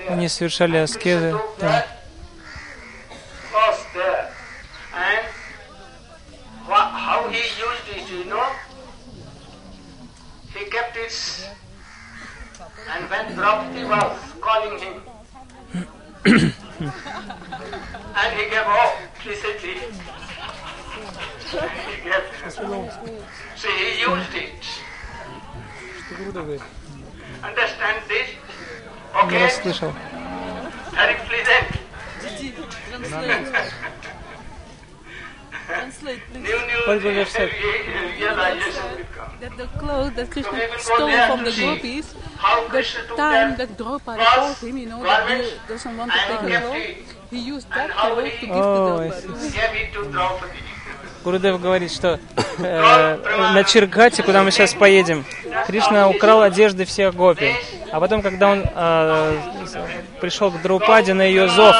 Они 0.08 0.28
совершали 0.28 0.78
аскезы. 0.78 1.36
там. 1.60 1.71
loving 14.62 14.80
him. 14.80 15.02
and 18.15 18.32
he 18.38 18.43
gave 18.50 18.67
up 18.67 18.93
said 19.24 19.60
he 19.60 19.74
gave, 22.04 22.26
see, 23.56 23.76
he 23.78 24.02
used 24.02 24.36
it. 24.36 24.63
Understand 27.43 28.04
this? 28.08 28.30
Okay? 29.24 29.39
Very 30.91 31.15
pleasant. 31.15 31.71
What 36.86 37.04
will. 37.04 37.26
That 39.42 39.58
the 39.58 39.68
clothes 39.80 40.14
that 40.16 40.32
Krishna 40.32 40.60
stole 40.78 41.10
from 41.28 41.44
the 41.44 41.52
gopis, 41.52 42.14
the 42.72 42.84
time 43.16 43.58
that 43.58 43.78
Draupadi 43.78 44.24
him, 44.66 44.78
you 44.78 44.86
know, 44.88 45.04
that 45.04 45.30
he 45.30 45.52
doesn't 45.68 45.98
want 45.98 46.12
to 46.12 46.18
take 46.28 47.06
he 47.32 47.40
used 47.40 47.70
that 47.70 47.88
to 47.88 48.32
give 48.42 48.50
Oh, 48.52 49.10
to 49.94 50.12
Draupadi. 50.12 50.58
Гурудев 51.24 51.62
говорит, 51.62 51.92
что 51.92 52.20
э, 52.58 53.18
на 53.54 53.64
Чиргате, 53.64 54.24
куда 54.24 54.42
мы 54.44 54.50
сейчас 54.50 54.74
поедем, 54.74 55.24
Кришна 55.68 56.10
украл 56.10 56.42
одежды 56.42 56.86
всех 56.86 57.14
гопи. 57.14 57.54
А 57.92 58.00
потом, 58.00 58.24
когда 58.24 58.50
он 58.50 58.66
э, 58.66 59.38
пришел 60.20 60.50
к 60.50 60.60
Драупаде 60.62 61.14
на 61.14 61.22
ее 61.22 61.48
зов, 61.48 61.76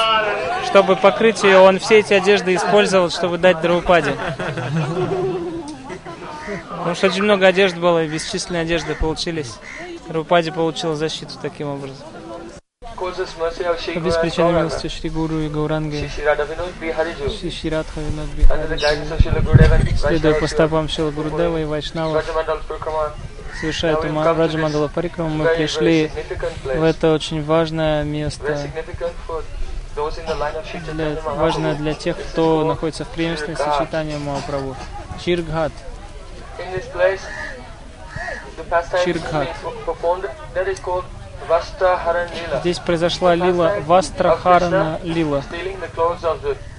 чтобы 0.72 0.96
покрыть 0.96 1.44
ее, 1.44 1.60
он 1.60 1.80
все 1.80 2.00
эти 2.00 2.14
одежды 2.14 2.56
использовал, 2.56 3.10
чтобы 3.10 3.38
дать 3.38 3.60
Драупаде. 3.62 4.16
Потому 6.70 6.96
что 6.96 7.08
очень 7.08 7.24
много 7.24 7.46
одежд 7.48 7.76
было, 7.76 8.04
и 8.04 8.08
бесчисленные 8.08 8.62
одежды 8.64 8.96
получились. 8.96 9.56
Драупаде 10.08 10.52
получил 10.52 10.96
защиту 10.96 11.34
таким 11.42 11.68
образом. 11.68 12.06
беспричинной 14.00 14.52
Gauranga, 14.52 14.60
милости 14.60 14.88
Шри 14.88 15.10
Гуру 15.10 15.40
и 15.40 15.50
Гауранги, 15.50 16.10
Шри 17.40 17.50
Ширадха 17.50 18.00
Винод 18.00 18.30
under 18.50 18.68
the 18.70 18.78
guidance 18.78 19.10
Бихари, 19.10 19.12
of 19.12 19.20
Srila 19.20 19.42
Gurudev 19.42 19.72
and 19.72 19.98
следуя 19.98 20.40
по 20.40 20.48
стопам 20.48 20.88
Шила 20.88 21.12
Гурудева 21.12 21.58
и 21.58 21.66
Вайшнава, 21.66 22.24
совершая 23.60 23.94
эту 23.96 24.08
Раджамандала 24.14 24.88
Парикраму, 24.88 25.30
мы 25.30 25.46
пришли 25.56 26.12
в 26.64 26.84
это 26.84 27.14
очень 27.14 27.44
важное 27.44 28.04
место, 28.04 28.60
для, 30.94 31.06
Mahaprabhu. 31.16 31.76
для 31.76 31.94
тех, 31.94 32.18
кто 32.18 32.64
находится 32.64 33.06
в 33.06 33.10
преемственности 33.10 33.64
Chirghat. 33.64 33.86
читания 33.86 34.20
Махапрабху. 34.20 34.76
Чиргхат. 35.24 35.72
Lila. 42.26 42.60
Здесь 42.62 42.80
произошла 42.80 43.36
лила 43.36 43.74
Вастрахарана 43.86 45.00
Лила. 45.04 45.44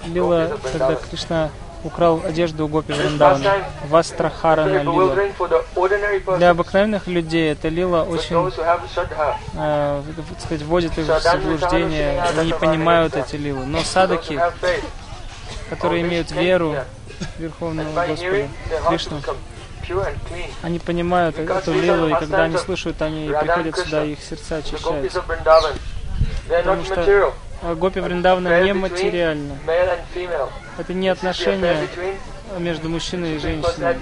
Лила, 0.06 0.50
когда. 0.72 0.94
Кришна 0.94 1.50
украл 1.84 2.22
одежду 2.24 2.66
у 2.66 2.68
Гопи 2.68 2.92
Вриндавана. 2.92 3.54
Вастрахарана 3.88 4.82
Лила. 4.82 5.16
Для 6.36 6.50
обыкновенных 6.50 7.06
людей 7.06 7.52
эта 7.52 7.68
лила 7.68 8.04
очень, 8.04 8.36
э, 9.54 10.02
сказать, 10.38 10.62
вводит 10.62 10.96
их 10.98 11.06
в 11.06 11.20
заблуждение, 11.20 12.22
они 12.22 12.46
не 12.46 12.52
понимают 12.54 13.16
эти 13.16 13.36
лилы. 13.36 13.66
Но 13.66 13.82
садаки, 13.82 14.38
которые 15.70 16.02
имеют 16.02 16.30
веру 16.30 16.76
Верховного 17.38 17.92
Господа, 18.06 18.48
Кришну, 18.88 19.20
они 20.62 20.78
понимают 20.78 21.38
эту 21.38 21.72
лилу, 21.72 22.08
и 22.08 22.14
когда 22.14 22.44
они 22.44 22.56
слушают, 22.56 23.02
они 23.02 23.28
приходят 23.28 23.76
сюда, 23.78 24.04
их 24.04 24.20
сердца 24.22 24.56
очищаются. 24.56 25.22
Потому 26.48 26.84
что 26.84 27.32
Гопи 27.62 28.00
Вриндавана 28.00 28.62
не 28.62 28.72
материально. 28.72 29.56
male 29.66 29.90
and 29.90 30.00
female. 30.14 30.48
Это 30.78 30.94
не 30.94 31.08
between 31.08 32.16
между 32.58 32.88
мужчиной 32.88 33.36
и 33.36 33.38
женщиной. 33.38 33.96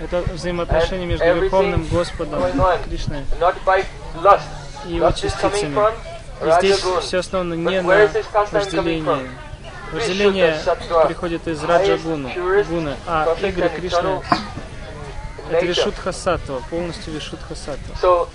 Это 0.00 0.22
взаимоотношения 0.32 1.06
между 1.06 1.24
Верховным 1.24 1.86
Господом. 1.86 2.42
Кришной 2.88 3.24
и 4.86 4.94
его 4.94 5.10
частицами. 5.10 5.76
И 6.44 6.50
здесь 6.58 6.82
все 7.02 7.18
основано 7.18 7.54
не 7.54 7.80
на 7.82 8.08
вожделении. 8.50 9.04
from? 9.04 9.28
Вожделение 9.92 10.58
приходит 11.06 11.46
из 11.46 11.62
Раджагуна, 11.62 12.30
гуны, 12.68 12.96
а 13.06 13.36
игры 13.42 13.68
Кришны 13.68 14.22
это. 15.50 15.66
Вишудха 15.66 16.12
Саттва, 16.12 16.62
полностью 16.70 17.12
Вишудха 17.12 17.54
Саттва. 17.54 18.28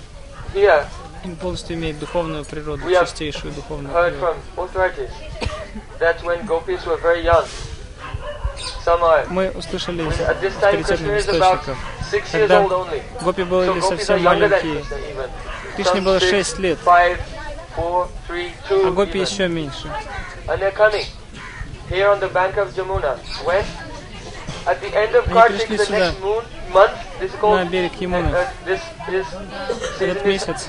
Полностью 1.36 1.76
имеет 1.76 1.98
духовную 1.98 2.44
природу, 2.44 2.88
чистейшую 2.88 3.52
духовную 3.52 3.92
природу. 4.10 4.36
Мы 9.28 9.50
услышали 9.50 10.08
из 10.08 10.20
авторитетных 10.20 11.20
источников. 11.20 11.76
Когда. 12.32 12.60
Гопи 13.22 13.42
были 13.44 13.80
совсем 13.80 14.22
маленькие. 14.22 14.84
Кришне 15.76 16.00
было 16.00 16.18
six, 16.18 16.30
6 16.30 16.58
лет, 16.58 16.78
а 16.86 17.16
Гопи 18.90 19.18
еще 19.18 19.48
меньше. 19.48 19.90
Они 24.66 24.78
пришли 25.48 25.78
сюда, 25.78 26.12
на 27.42 27.64
берег 27.64 27.92
uh, 27.92 28.02
Ямуны. 28.02 28.28
uh, 28.28 28.46
is 29.96 30.24
месяц. 30.24 30.68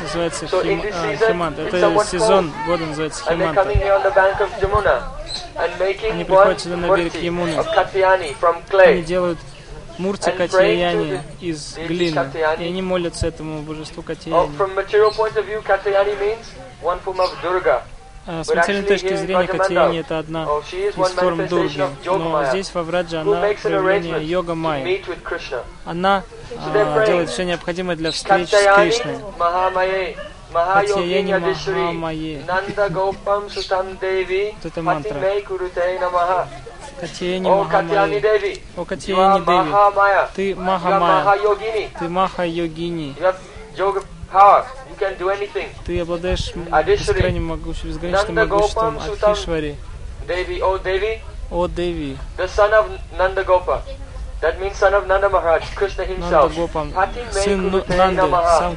Называется 0.00 0.46
Хим- 0.46 0.82
а, 0.82 1.06
season, 1.06 1.28
Химанта. 1.28 1.62
Это 1.62 2.04
сезон 2.04 2.52
года 2.66 2.84
называется 2.86 3.24
Химанта. 3.24 3.62
Они 6.10 6.24
приходят 6.24 6.60
сюда 6.60 6.76
на 6.76 6.96
берег 6.96 7.14
Ямуны. 7.14 7.56
Они 8.84 9.02
делают 9.02 9.38
Мурти 9.98 10.30
the 10.30 11.20
из 11.40 11.76
глины. 11.76 12.30
И 12.58 12.64
они 12.64 12.82
молятся 12.82 13.28
этому 13.28 13.62
божеству 13.62 14.02
Oh, 14.32 14.50
А 18.26 18.42
С 18.42 18.48
материальной 18.48 18.88
точки 18.88 19.14
зрения 19.16 19.46
Катияни 19.46 20.00
это 20.00 20.18
одна 20.18 20.44
Oh, 20.44 20.62
из 20.72 20.94
форм 20.94 21.46
Дурги. 21.46 21.84
Но 22.06 22.44
здесь 22.46 22.74
во 22.74 22.82
Враджа 22.82 23.22
who 23.22 23.34
она 23.34 23.60
проявление 23.62 24.24
йога 24.24 24.54
Krishna. 25.22 25.62
Она 25.84 26.22
а, 26.56 27.06
делает 27.06 27.28
все 27.28 27.44
необходимое 27.44 27.96
для 27.96 28.10
встреч 28.12 28.48
с 28.48 28.74
Кришной. 28.74 29.16
Adishri 31.32 31.92
Махамае. 31.92 32.42
Вот 34.54 34.64
это 34.64 34.82
мантра. 34.82 35.14
Oh 35.14 36.08
Махамае. 37.64 38.20
Devi 38.20 38.60
О 38.76 38.84
Катяяни 38.84 39.40
Деви. 39.44 40.30
Ты 40.34 40.54
Махамая. 40.54 41.90
Ты 41.98 42.08
Маха-йогини. 42.08 43.14
Ты 45.86 46.00
обладаешь 46.00 46.52
бескрайним 46.86 47.44
могуществом, 47.46 47.90
безграничным 47.90 48.36
могуществом. 48.36 48.98
Адхишвари. 48.98 49.76
Oh 51.50 51.64
О 51.64 51.68
Деви. 51.68 52.16
That 54.40 54.60
means 54.60 54.76
son 54.76 54.92
of 54.92 55.06
Nanda 55.06 55.28
Maharaj, 55.30 55.62
Krishna 55.74 56.04
himself. 56.04 56.52
Сын 57.32 57.70
Ну- 57.70 57.84
Нанды. 57.88 58.22
Сам 58.58 58.76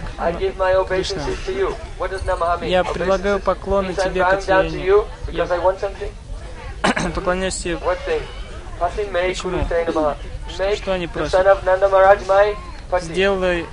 Кришна. 0.87 1.21
Я 2.67 2.83
предлагаю 2.83 3.39
поклоны 3.39 3.93
тебе, 3.93 4.21
want 5.61 5.79
something. 5.79 7.13
Поклоняюсь 7.15 7.55
тебе. 7.55 7.77
Почему? 9.33 9.57
что 10.77 10.93
они 10.93 11.07
просят? 11.07 11.31
Сделай 13.01 13.65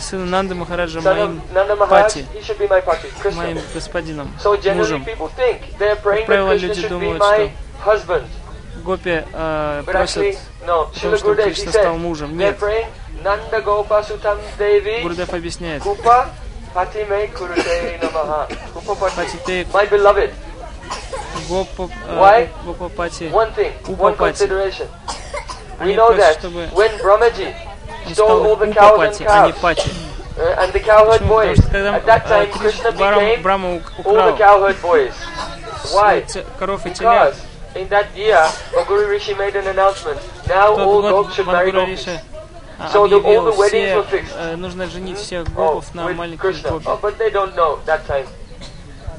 сына 0.00 0.24
Нанды 0.26 0.54
Махараджа 0.54 1.00
моим 1.00 1.42
пати, 1.88 2.24
моим 3.34 3.58
господином, 3.74 4.30
мужем. 4.74 5.04
that 5.78 6.00
правило, 6.00 6.54
люди 6.54 6.88
думают, 6.88 7.22
husband. 7.84 8.24
Гопи 8.82 9.22
э, 9.32 9.82
просят, 9.86 10.38
потому 10.60 10.88
Srila 10.94 11.18
что 11.18 11.34
Кришна 11.34 11.72
стал 11.72 11.96
мужем. 11.98 12.36
Нет, 12.36 12.58
Гурдев 15.02 15.34
объясняет. 15.34 15.82
Kupa 15.82 16.28
Patime 16.74 17.30
Kurute 17.32 18.00
Namaha. 18.00 18.48
Kupa 18.74 18.94
Pati. 18.94 19.16
Пати 19.16 19.66
My 19.72 19.86
beloved, 19.88 20.30
Гопа, 21.48 21.88
Why? 22.08 22.48
Гопа 22.64 22.88
Пати. 22.88 23.30
one 23.30 23.52
thing, 23.52 23.72
Kupa 23.84 24.02
one 24.02 24.16
Pati. 24.16 24.38
consideration. 24.38 24.88
We 25.78 25.84
Они 25.84 25.94
просят, 25.96 26.38
чтобы 26.38 26.68
when 28.04 28.08
Brahmaji 28.08 28.08
он 28.08 28.14
stole 28.14 28.46
all 28.46 28.56
стал 28.56 28.56
the 28.56 28.66
Упа 28.66 28.74
cows 28.74 28.98
and 29.00 29.10
Пати, 29.12 29.24
а 29.24 29.46
не 29.46 29.52
calves 29.52 29.60
Пати. 29.60 29.90
uh, 30.38 30.58
and 30.58 30.72
the 30.72 30.80
cowherd 30.80 31.20
Почему? 31.20 31.28
Потому 31.28 31.52
boys, 31.52 31.54
что 31.58 31.70
когда 31.70 31.96
at 31.96 32.04
that 32.06 32.24
э, 32.24 32.28
time 32.28 32.50
Криш- 32.52 32.60
Krishna 32.60 32.90
Брам- 32.92 33.14
became 33.20 33.42
Брама 33.42 33.68
ук- 33.76 33.92
all 34.04 34.14
the 34.14 34.32
украл 34.32 34.36
cowherd 34.38 34.80
boys. 34.82 35.14
Why? 35.92 36.20
те- 36.22 36.44
коров 36.58 36.86
и 36.86 36.90
телят. 36.90 37.34
Because 37.34 37.82
in 37.82 37.88
that 37.88 38.06
year, 38.14 38.46
Baguri 38.74 39.08
Rishi 39.08 39.34
made 39.34 39.56
an 39.56 39.66
announcement. 39.66 40.20
Now 40.48 40.74
В 40.76 40.80
all 40.80 41.02
тот 41.02 41.10
gopis 41.10 41.26
год 41.26 41.34
should 41.34 41.46
marry 41.46 41.70
Бангура 41.72 41.86
gopis. 41.86 42.06
Риша 42.06 42.22
а, 42.78 42.88
So 42.88 43.06
the- 43.06 43.16
all 43.16 43.20
объявил, 43.20 43.44
the 43.52 43.56
weddings 43.56 43.88
все, 43.88 43.96
were 43.96 44.04
fixed. 44.04 44.34
э, 44.38 44.56
нужно 44.56 44.86
женить 44.86 45.18
всех 45.18 45.44
Oh, 45.48 45.50
гопов 45.54 45.94
на 45.94 46.02
with 46.06 46.16
маленьких 46.16 46.40
Krishna. 46.40 46.70
гопи. 46.70 46.86
Oh, 46.86 46.98
but 47.00 47.16
they 47.18 47.30
don't 47.30 47.54
know 47.54 47.78
that 47.86 48.06
time. 48.06 48.26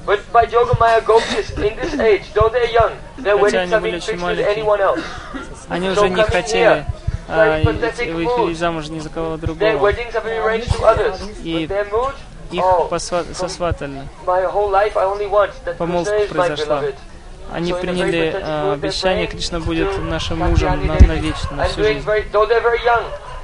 But 0.06 0.20
by 0.34 0.46
Yogamaya 0.46 1.02
gopis 1.06 1.52
in 1.52 1.76
this 1.80 1.98
age, 1.98 2.24
though 2.34 2.50
they're 2.50 2.66
young, 2.70 2.92
their 3.18 3.38
Хотя 3.38 3.42
weddings 3.42 3.64
они 3.64 3.72
have 3.72 3.82
были 3.82 3.92
been 3.92 4.02
очень 4.02 4.06
fixed 4.06 4.14
with 4.16 4.22
маленькие. 4.22 4.54
anyone 4.54 4.82
else. 4.82 5.04
Они 5.70 5.88
So 5.88 5.92
уже 5.94 6.10
не 6.10 6.16
coming 6.22 6.26
хотели 6.32 6.64
here, 6.66 6.86
а, 7.34 7.48
very 7.48 7.62
и- 7.62 7.66
pathetic 7.66 8.14
выходить 8.14 8.38
mood. 8.38 8.54
замуж 8.56 8.90
ни 8.90 9.00
за 9.00 9.10
кого 9.10 9.38
другого. 9.38 9.72
weddings 9.78 10.14
have 10.14 10.24
been 10.24 10.42
arranged 10.44 10.70
to 10.70 10.84
others. 10.86 11.20
И 11.44 11.68
Их 12.52 12.62
oh, 12.62 12.88
посва- 12.88 13.34
сосватали. 13.34 14.08
Помолвка 15.78 16.20
произошла. 16.30 16.84
Они 17.52 17.74
приняли 17.74 18.36
а, 18.42 18.74
обещание, 18.74 19.28
Кришна 19.28 19.60
будет 19.60 19.98
нашим 20.04 20.40
мужем 20.40 20.88
на, 20.88 20.94
Devi. 20.94 21.08
навечно, 21.08 21.58
на 21.58 21.66
всю 21.66 21.84
жизнь. 21.84 22.08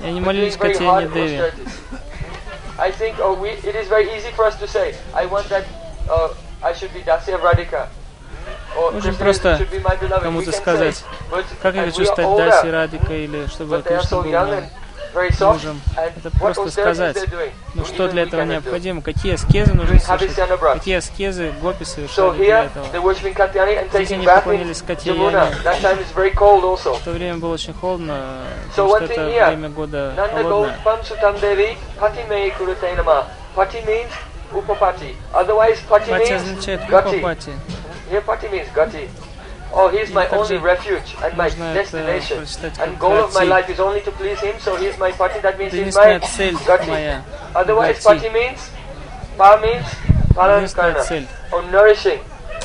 И 0.01 0.05
они 0.05 0.21
молились 0.21 0.55
Катяне 0.57 1.07
Деви. 1.07 1.41
I 2.77 2.91
think 2.91 3.19
oh, 3.19 3.33
we, 3.33 3.49
it 3.49 3.75
is 3.75 3.89
very 3.89 4.09
easy 4.15 4.31
for 4.31 4.45
us 4.45 4.55
to 4.55 4.65
say, 4.67 4.95
I 5.13 5.25
want 5.25 5.49
that 5.49 5.65
uh, 6.09 6.33
I 6.63 6.71
should 6.71 6.93
be 6.93 7.01
Dasya 7.01 7.37
Radhika. 7.37 7.89
Krishna 8.75 9.13
просто 9.13 9.59
кому-то 10.21 10.51
сказать, 10.51 11.03
Как 11.61 11.75
я 11.75 11.83
хочу 11.85 12.05
стать 12.05 12.27
Даси 12.37 12.67
Радикой, 12.67 13.23
или 13.25 13.47
чтобы 13.47 13.81
Кришна 13.81 14.21
был 14.21 14.31
мужем. 15.41 15.81
Это 15.95 16.29
просто 16.39 16.69
сказать. 16.71 17.17
Ну 17.73 17.85
что 17.85 18.07
для 18.07 18.23
этого 18.23 18.43
необходимо? 18.43 19.01
Какие 19.01 19.33
аскезы 19.35 19.73
нужно 19.73 19.99
совершить? 19.99 20.35
Какие 20.59 20.97
аскезы 20.97 21.51
гопи 21.61 21.85
совершали 21.85 22.37
для 22.37 22.63
этого? 22.65 22.85
Здесь 23.93 24.11
они 24.11 24.25
поклонились 24.25 24.83
also. 26.69 26.95
В 26.95 27.03
то 27.03 27.11
время 27.11 27.37
было 27.37 27.53
очень 27.53 27.73
холодно, 27.73 28.43
потому 28.69 28.89
что 28.95 29.05
это 29.05 29.25
время 29.25 29.69
года 29.69 30.13
холодное. 30.31 30.79
Пати 35.87 36.33
означает 36.33 36.81
gati. 36.89 37.21
Упапати. 38.09 38.11
Here, 38.11 38.21
pati 38.21 38.47
means 38.49 38.67
gati. 38.75 39.07
Oh, 39.71 39.87
he's 39.89 40.09
my 40.11 40.25
также 40.25 40.55
only 40.55 40.57
refuge 40.57 41.15
and 41.23 41.37
my 41.37 41.43
можно 41.49 41.63
это 41.63 41.73
destination. 41.83 42.37
прочитать 42.39 42.79
And 42.79 42.91
как 42.93 42.99
goal 42.99 43.19
of 43.23 43.33
my 43.33 43.41
gati. 43.45 43.49
life 43.49 43.69
is 43.69 43.79
only 43.79 44.01
to 44.01 44.11
please 44.11 44.39
him, 44.41 44.55
so 44.59 44.75
he's 44.75 44.97
my 44.97 45.11
pati. 45.11 45.39
That 45.41 45.57
means 45.59 45.73
he's 45.73 45.95
my 45.95 46.13
Единственная 46.13 46.19
цель 46.21 46.57
gati. 46.65 46.87
моя. 46.89 47.21
Otherwise, 47.53 47.97
Gati. 47.99 48.03
pati 48.05 48.29
means 48.29 48.59
pa 49.37 49.57
means 49.61 49.85
paran 50.35 50.55
Единственная 50.63 50.93
karna 50.93 51.03
цель. 51.03 51.27
or 51.51 51.61
nourishing. 51.71 52.19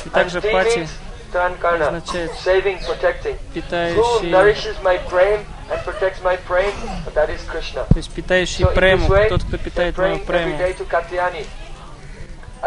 И 0.05 0.09
And 0.09 0.13
также 0.13 0.41
ti 0.41 0.49
пати 0.51 0.77
means 0.79 0.89
taran 1.31 1.53
karna, 1.59 1.87
означает 1.89 2.31
saving, 2.43 2.79
protecting. 2.79 3.37
Who 3.37 3.61
питающий, 3.61 4.31
nourishes 4.31 4.75
my 4.81 4.97
prem 5.09 5.45
and 5.69 5.79
protects 5.83 6.21
my 6.23 6.37
prem? 6.37 6.71
That 7.13 7.29
is 7.29 7.41
Krishna. 7.45 7.85
то 7.85 7.97
есть 7.97 8.09
питающий 8.11 8.63
So 8.65 8.69
in 8.69 8.75
прему, 8.75 9.07
this 9.07 9.09
way, 9.09 9.29
тот, 9.29 9.43
кто 9.43 9.57
they're 9.57 9.63
питает 9.63 9.97
мою 9.97 10.15
praying 10.15 10.21
every 10.21 10.25
прему. 10.25 11.45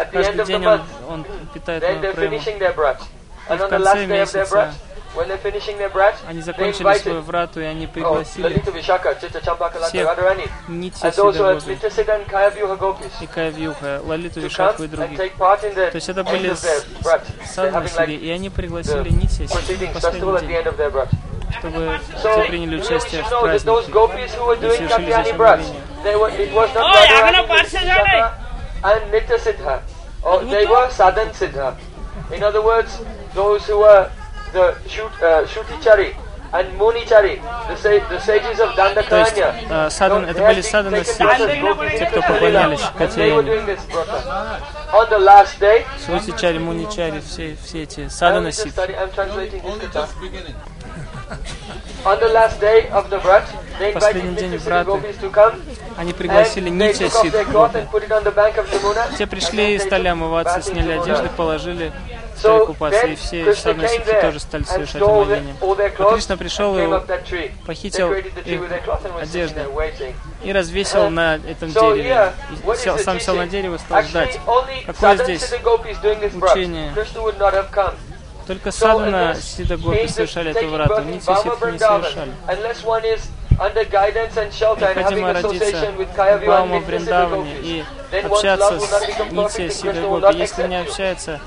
Каждый 0.04 0.22
of 0.22 0.36
the 0.36 0.46
день 0.46 0.66
он, 0.66 0.80
он 1.08 1.24
питает 1.52 1.82
мою 1.82 2.14
прему. 2.14 2.38
finishing 2.38 2.58
their 2.58 2.74
brat. 2.74 3.00
And 3.48 3.58
в 3.58 3.62
on 3.62 3.70
the 3.70 3.78
конце 3.78 3.84
last 3.84 3.94
day 3.94 4.02
of 4.02 4.08
their 4.08 4.20
месяца 4.20 4.54
brat, 4.54 4.74
when 5.14 5.28
they're 5.28 5.38
finishing 5.38 5.78
their 5.78 5.92
brat, 5.92 6.14
Они 6.28 6.40
they 6.40 6.42
закончили 6.42 6.98
свою 6.98 7.20
врату, 7.22 7.60
и 7.60 7.64
они 7.64 7.86
oh, 7.86 7.92
пригласили 7.92 8.60
всех 10.94 11.10
Kayavyuha 12.30 12.78
Gopis 12.78 13.12
и 13.20 13.26
Кавьюха, 13.26 14.00
Лалиту 14.04 14.40
come 14.40 14.84
и 14.84 14.88
других. 14.88 15.16
То 15.16 15.24
есть 15.94 16.08
это 16.08 16.24
были 16.24 16.50
like 16.50 18.16
и 18.16 18.30
они 18.30 18.50
пригласили 18.50 19.08
festival 19.08 19.48
последний 19.48 19.78
день, 19.78 19.92
чтобы 21.58 22.00
So 22.22 22.32
все 22.32 22.44
приняли 22.44 22.76
участие 22.76 23.22
в 23.22 23.28
празднике. 23.28 23.64
doing 24.60 24.76
совершили 24.76 25.12
здесь 25.12 25.32
обновление. 25.32 25.78
they 28.77 28.85
were, 28.85 29.05
it 29.05 29.13
was 29.13 29.13
not 29.13 29.13
Radharani, 29.13 29.13
but 29.13 29.13
Vishaka 29.13 29.13
and 29.13 29.13
Nitya 29.13 29.37
Siddha. 29.37 29.81
Or 30.23 30.43
they 30.45 30.65
were 30.65 30.87
Sadhan 30.89 31.29
Siddha. 31.33 31.75
In 32.31 32.43
other 32.43 32.61
words, 32.61 32.99
those 33.33 33.65
who 33.67 33.79
were 33.79 34.09
the 34.53 34.75
Shut, 34.87 35.11
uh, 35.21 35.45
Shutichari 35.45 36.15
and 36.53 36.67
Munichari, 36.79 37.41
the, 37.67 37.75
sa- 37.75 38.09
the 38.09 38.19
sages 38.19 38.59
of 38.59 38.75
То 38.75 39.17
есть 39.17 39.35
Dandakanya. 39.35 39.55
э, 39.69 39.89
садан, 39.89 40.25
это 40.25 40.41
были 40.45 40.61
саданы 40.61 41.03
те, 41.03 42.05
кто 42.05 42.21
поклонялись 42.21 42.81
And 42.81 43.11
they 43.11 43.31
were 43.33 43.43
Катяяне. 43.43 43.43
doing 43.43 43.65
this 43.65 43.85
brata. 43.85 44.61
On 44.93 45.09
the 45.09 45.19
last 45.19 45.59
day, 45.59 45.85
Сутичари, 46.05 46.59
Муничари, 46.59 47.19
все, 47.21 47.55
все 47.63 47.83
эти 47.83 48.01
I 48.01 48.09
саданы 48.09 48.49
was 48.49 48.63
Последний 53.94 54.36
день 54.36 54.54
come. 55.30 55.54
Они 55.96 56.12
пригласили 56.12 56.70
And 56.70 56.80
they 56.80 56.88
Нити 56.88 57.04
took 57.04 57.14
off 57.16 57.22
Сид. 57.22 57.32
their 57.32 57.44
cloth 57.44 57.74
and 57.74 57.90
put 57.90 58.04
it 58.04 58.12
on 58.12 58.22
the 58.24 58.30
bank 58.30 58.56
of 58.56 58.70
Jamuna. 58.70 59.16
Те 59.16 59.26
пришли 59.26 59.74
и 59.74 59.78
стали 59.78 60.08
омываться, 60.08 60.62
сняли 60.62 60.92
одежды, 60.92 61.28
положили, 61.36 61.92
стали 62.36 62.64
купаться, 62.66 63.06
и 63.06 63.16
все 63.16 63.42
came 63.50 63.88
ситхи 63.88 64.20
тоже 64.20 64.40
стали 64.40 64.62
совершать 64.62 65.02
омовение. 65.02 65.54
А 65.60 66.12
Кришна 66.12 66.36
пришел 66.36 66.78
и 66.78 66.88
похитил 67.66 68.12
их 68.12 68.62
одежды 69.20 69.66
и 70.44 70.52
развесил 70.52 71.10
на 71.10 71.36
этом 71.36 71.70
дереве. 71.70 72.32
И 72.52 72.76
сел, 72.76 72.98
сам 72.98 73.20
сел 73.20 73.34
на 73.34 73.46
дерево 73.46 73.74
и 73.74 73.78
стал 73.78 74.02
ждать. 74.02 74.38
Какое 74.86 75.16
здесь 75.16 75.52
учение? 75.52 76.92
Только 78.48 78.70
So 78.70 78.72
садана 78.72 79.32
unless 79.34 79.56
Сида 79.56 79.74
he 79.74 79.82
Гопи 79.82 80.04
is 80.04 80.08
совершали 80.08 80.50
эту 80.52 80.68
врату, 80.68 81.02
Нити 81.02 81.20
Ситхи 81.20 81.70
не 81.70 81.78
совершали. 81.78 82.32
Необходимо 84.94 85.32
родиться 85.34 85.90
в 85.90 86.46
Баума 86.46 86.76
gopis, 86.78 87.60
и 87.62 87.84
общаться 88.24 88.80
с 88.80 88.82
Нити 89.30 89.34
perfect 89.34 89.58
and 89.58 89.70
Сида 89.70 89.90
Krishna 89.92 90.08
will 90.08 90.20
Гопи. 90.20 90.34
not 90.34 90.38
Если 90.38 90.66
не 90.66 90.80
общается, 90.80 91.40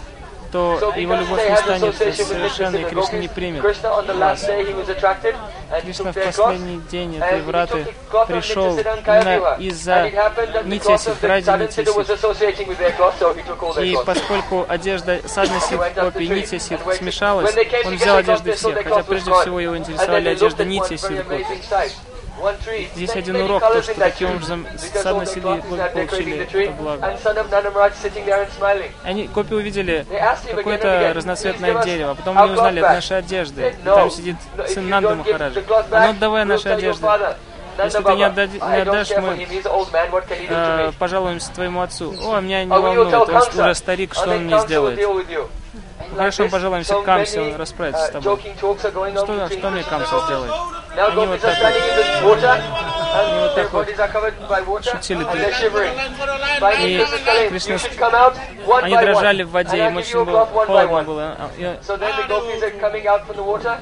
то 0.52 0.94
его 0.96 1.16
любовь 1.16 1.50
не 1.50 1.58
станет 1.58 1.96
совершенной, 1.96 2.82
и 2.82 2.86
Кришна 2.86 3.18
не 3.20 3.28
примет. 3.28 3.64
He 3.64 3.74
Кришна 5.82 6.12
в 6.12 6.16
последний 6.16 6.82
день 6.92 7.18
этой 7.18 7.42
враты 7.42 7.88
пришел 8.28 8.78
именно 8.78 9.56
из-за 9.58 10.08
it 10.08 10.14
happened 10.14 10.54
that 10.54 10.64
the 10.64 10.70
Нити 10.70 10.84
cloth 10.84 10.96
of 10.96 11.00
Сид, 11.00 11.20
the 11.22 11.28
ради 11.28 11.46
Sadhan 11.46 11.60
Нити 11.62 11.80
Siddha 11.80 11.94
was 11.96 12.08
Сид. 12.08 12.16
associating 12.16 12.68
with 12.68 12.78
their 12.78 12.92
cloth, 12.92 13.18
so 13.18 13.34
he 13.34 13.42
took 13.44 13.64
all 13.64 13.74
their 13.74 13.86
И 13.86 13.96
поскольку 14.06 14.66
одежда 14.68 15.20
Садна 15.26 15.56
He 15.56 15.60
Сид 15.62 15.80
went 15.80 15.96
up 15.96 15.96
the 15.96 16.12
Копи 16.12 16.26
и 16.26 16.30
waited. 16.30 16.96
смешалась, 16.98 17.56
он 17.86 17.96
взял 17.96 18.18
одежды 18.18 18.52
всех, 18.54 18.76
хотя 18.84 19.04
прежде 19.04 19.32
всего 19.32 19.60
его 19.60 19.76
интересовали 19.78 20.32
they 20.32 20.34
looked 20.34 20.38
одежды 20.38 20.64
at 20.64 20.66
one 20.66 20.70
Нити 20.70 20.94
very 20.94 20.98
Сид 20.98 21.24
Копи. 21.24 21.46
Здесь 22.96 23.16
один 23.16 23.36
урок, 23.38 23.62
то, 23.62 23.82
что 23.82 23.94
таким 23.96 24.32
образом 24.32 24.68
not 24.68 25.94
decorating 25.94 25.94
получили 25.94 26.38
это 26.40 26.72
благо. 26.74 27.06
Они 29.04 29.28
копи 29.28 29.54
увидели 29.54 30.06
какое-то 30.56 31.14
разноцветное 31.16 31.72
"Please 31.72 31.76
give 31.76 31.80
us 31.82 31.86
дерево, 31.86 32.12
а 32.12 32.16
потом 32.16 32.38
они 32.38 32.52
узнали, 32.54 32.78
это 32.80 32.88
back." 32.88 32.94
наши 32.96 33.14
одежды. 33.14 33.62
И 33.62 33.88
"No, 33.88 33.96
там 33.96 34.12
сидит 34.12 34.36
сын 34.68 34.90
Нанда 34.90 35.16
Махараджа. 35.16 35.62
А 35.70 36.04
ну 36.04 36.10
отдавай 36.10 36.46
наши 36.46 36.70
одежды. 36.70 37.06
Если 37.78 38.04
ты 38.04 38.14
не, 38.16 38.24
отдади- 38.24 38.60
не 38.60 38.82
отдашь, 38.82 39.10
мы 39.12 39.48
э, 40.50 40.92
пожалуемся 41.00 41.52
твоему 41.54 41.82
отцу. 41.82 42.14
О, 42.22 42.40
меня 42.42 42.64
не 42.66 42.70
волнует, 42.70 43.14
он 43.14 43.36
уже 43.36 43.76
старик, 43.76 44.14
что 44.14 44.30
он 44.32 44.44
мне 44.46 44.60
сделает? 44.60 45.00
Хорошо, 46.16 46.44
so 46.46 47.04
Камсе, 47.04 47.40
many, 47.40 47.54
он 47.54 47.56
расправится 47.58 48.06
с 48.06 48.10
uh, 48.10 48.12
тобой. 48.14 48.40
Что, 48.58 49.50
что 49.50 49.70
мне 49.70 49.84
Gopis. 49.84 50.26
сделает? 50.26 50.52
Они 50.94 51.26
вот 51.26 51.42
так 51.42 51.58
water, 52.22 52.60
and 53.14 53.42
вот 53.42 53.56
так 53.56 54.66
вот 54.66 54.86
шутили 54.86 55.24
И 56.82 57.50
Кришна 57.50 57.78
Они 58.82 58.98
дрожали 58.98 59.44
в 59.44 59.52
воде, 59.52 59.88
им 59.88 59.98
очень 59.98 60.26
было 60.26 60.46
холодно 60.46 61.04
было. 61.04 61.36
А, 61.40 61.50
и 61.58 61.66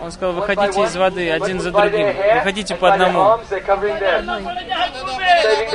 Он 0.02 0.12
сказал, 0.12 0.34
выходите 0.34 0.84
из 0.84 0.96
воды 0.96 1.32
один 1.32 1.60
за 1.60 1.72
другим. 1.72 2.08
Выходите 2.36 2.76
по 2.76 2.94
одному. 2.94 3.38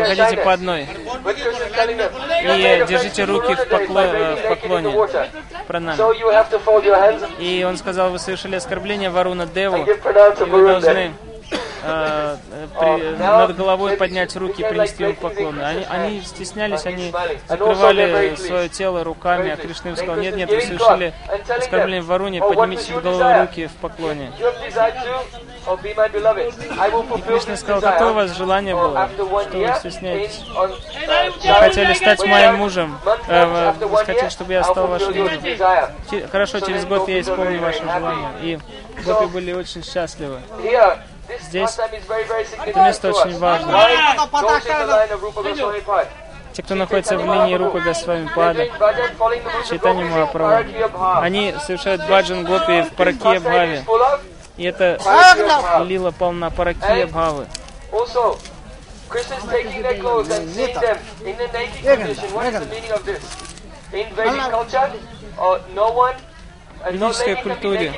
Выходите 0.07 0.37
по 0.37 0.53
одной. 0.53 0.83
И 0.83 0.87
"You 2.47 2.57
made 2.57 2.87
держите 2.87 3.25
руки 3.25 3.55
в 3.55 3.67
покло- 3.67 4.37
в 4.37 4.49
поклоне. 4.49 4.95
Пранам. 5.67 5.97
И 7.39 7.65
он 7.65 7.77
сказал, 7.77 8.11
вы 8.11 8.19
совершили 8.19 8.57
оскорбление 8.57 9.11
Варуна 9.11 9.47
Деву, 9.47 9.77
и 9.85 10.45
вы 10.45 10.67
должны. 10.69 11.13
Э, 11.85 12.37
э, 12.53 12.67
при- 12.79 13.17
над 13.17 13.57
головой 13.57 13.97
поднять 13.97 14.35
руки 14.37 14.63
и 14.63 14.65
принести 14.65 15.05
ему 15.05 15.15
поклоны. 15.15 15.63
Они, 15.63 15.85
они 15.89 16.21
стеснялись, 16.23 16.87
они 16.87 17.13
закрывали 17.49 18.35
свое 18.37 18.69
тело 18.69 19.05
руками, 19.05 19.51
а 19.51 19.57
Кришна 19.57 19.91
им 19.91 19.97
сказал, 19.97 20.17
нет, 20.17 20.37
нет, 20.37 20.51
вы 20.51 20.61
совершили 20.61 21.15
оскорбление 21.49 22.03
Варуне, 22.03 22.41
поднимите 22.41 22.93
над 22.95 23.03
головой 23.05 23.41
руки 23.43 23.67
в 23.67 23.73
поклоне. 23.73 24.33
Oh, 25.67 25.79
И 27.19 27.23
Кришна 27.23 27.57
сказал, 27.57 27.81
какое 27.81 28.11
у 28.11 28.15
вас 28.15 28.37
желание 28.37 28.75
было, 28.75 29.09
что 29.49 29.59
вы 29.59 29.75
стесняетесь? 29.79 30.43
Вы 30.55 31.55
хотели 31.55 31.95
стать 31.95 32.25
моим 32.27 32.57
мужем, 32.57 32.99
э, 33.29 33.73
вы 33.81 33.97
хотели, 34.05 34.29
чтобы 34.29 34.53
я 34.53 34.63
стал 34.65 34.87
вашим 34.87 35.17
мужем. 35.17 35.41
Хорошо, 36.31 36.61
через 36.61 36.85
год 36.85 37.09
я 37.09 37.21
исполню 37.21 37.61
ваше 37.61 37.83
желание. 37.83 38.29
И 38.43 38.59
гопи 39.05 39.27
были 39.27 39.53
очень 39.53 39.83
счастливы. 39.83 40.41
Здесь 41.41 41.79
это 42.67 42.81
место 42.81 43.13
очень 43.13 43.39
важно. 43.39 43.89
Те, 46.53 46.63
кто 46.63 46.75
находится 46.77 47.17
в 47.17 47.21
линии 47.21 47.55
Рупы 47.55 47.81
Госвами 47.81 48.31
Пада, 48.35 48.67
Читание 49.69 50.05
Махапрабху. 50.05 50.71
Они 51.21 51.55
совершают 51.65 52.07
баджан 52.09 52.45
гопи 52.45 52.83
в 52.83 52.93
Паракия 52.93 53.41
Бхаве. 53.41 53.85
И 54.57 54.65
это 54.65 54.99
лила 55.85 56.13
полна 56.13 56.51
Паракия 56.51 57.07
Бхавы. 57.07 57.47
Uh, 65.37 65.39
uh, 65.39 65.61
no 65.75 65.91
ведической 66.91 67.37
культуре 67.37 67.93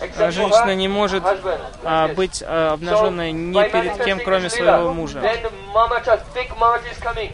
А 0.00 0.06
for 0.06 0.30
Женщина 0.30 0.74
не 0.74 0.88
может 0.88 1.22
а, 1.84 2.08
быть 2.08 2.42
а, 2.46 2.72
обнаженной 2.72 3.32
ни 3.32 3.62
перед 3.68 4.04
кем, 4.04 4.20
кроме 4.20 4.50
своего 4.50 4.92
мужа. 4.92 5.22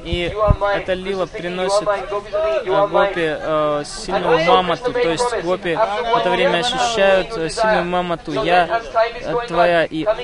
И 0.05 0.35
эта 0.75 0.93
лила 0.93 1.27
приносит 1.27 1.89
а, 1.89 1.97
mine. 1.97 2.89
гопи 2.89 3.37
э, 3.39 3.83
сильную 3.87 4.45
мамату, 4.45 4.93
то 4.93 4.99
есть 4.99 5.43
гопи 5.43 5.75
в 5.75 6.17
это 6.19 6.31
время 6.31 6.59
ощущают 6.59 7.37
э, 7.37 7.49
сильную 7.49 7.85
мамату. 7.85 8.33
Я 8.33 8.81
э, 9.21 9.35
твоя, 9.47 9.85
и 9.85 10.05
э, 10.05 10.15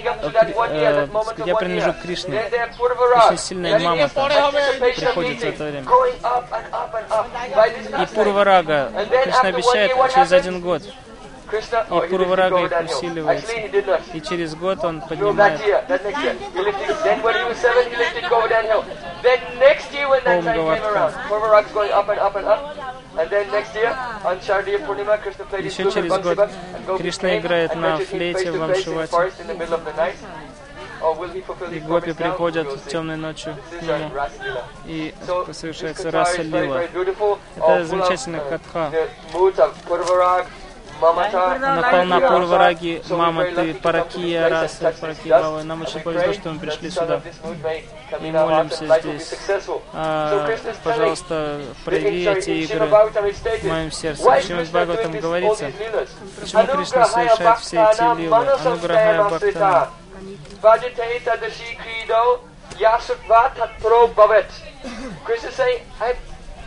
э, 0.71 1.09
я 1.45 1.55
принадлежу 1.57 1.93
к 1.95 2.03
Кришне. 2.03 2.43
Очень 2.45 3.39
сильная 3.39 3.79
мамата 3.79 4.29
приходит 4.81 5.41
в 5.41 5.45
это 5.45 5.65
время. 5.65 5.85
И 8.03 8.15
Пурварага, 8.15 8.93
Кришна 9.25 9.49
обещает 9.49 9.93
через 10.13 10.33
один 10.33 10.61
год, 10.61 10.83
Lifted 11.47 12.09
Пурварага 12.09 12.65
их 12.65 12.91
усиливается. 12.91 13.53
И 14.15 14.21
через 14.21 14.55
год 14.55 14.85
он 14.85 15.01
поднимает 15.01 15.61
played 16.57 16.75
his 16.87 17.05
Еще 25.65 25.91
через 25.91 26.13
год 26.19 26.51
Кришна 26.99 27.39
играет 27.39 27.75
на 27.75 27.99
флейте 27.99 28.53
в 28.53 28.63
Амшивате. 28.63 29.33
И 31.73 31.81
гопи 31.81 32.13
приходят 32.13 32.67
see. 32.67 32.91
темной 32.91 33.17
ночью 33.17 33.55
к 33.79 33.83
нему, 33.83 34.11
и 34.87 35.15
совершается 35.53 36.11
раса 36.11 36.43
лила. 36.43 36.83
Это 36.83 37.85
замечательная 37.85 38.41
uh, 38.41 38.49
катха. 38.49 38.91
Very 41.01 42.07
Маматы, 42.11 42.17
lucky 42.59 43.01
to 43.01 43.09
come 43.09 43.75
to 43.75 43.81
Паракия, 43.81 44.49
this 44.49 44.99
Паракия. 45.01 45.39
Бавы. 45.41 45.63
Нам 45.65 45.83
очень 45.83 46.01
повезло, 46.01 46.33
что 46.33 46.51
мы 46.51 46.59
пришли 46.61 46.91
сюда. 46.91 47.21
И 48.21 48.31
hearts 48.31 48.47
молимся 48.47 49.01
здесь. 49.01 49.35
А, 49.93 50.49
пожалуйста, 50.83 51.61
прояви 51.85 52.25
эти 52.27 52.51
игры 52.51 52.87
в 52.87 53.65
моем 53.65 53.93
сердце. 53.93 54.23
В 54.23 54.43
Шримад 54.43 54.67
Krishna 54.67 54.71
Бхагаватам 54.71 55.13
говорится, 55.13 55.73
почему 56.41 56.67
Кришна 56.67 57.05
совершает 57.05 57.59
все 57.59 57.77
эти 57.77 58.19
лилы. 58.21 58.37
Ануграхая 58.37 59.25
Бхактана. 59.25 59.89
Vajate 60.63 61.21
tadashi 61.25 61.77
krido 61.77 62.41
yasutva 62.79 63.53
tatpro 63.55 64.09
bhavet. 64.15 64.51
Krishna 65.25 65.51
is 65.51 65.55
saying, 65.55 65.83
I'm 66.01 66.17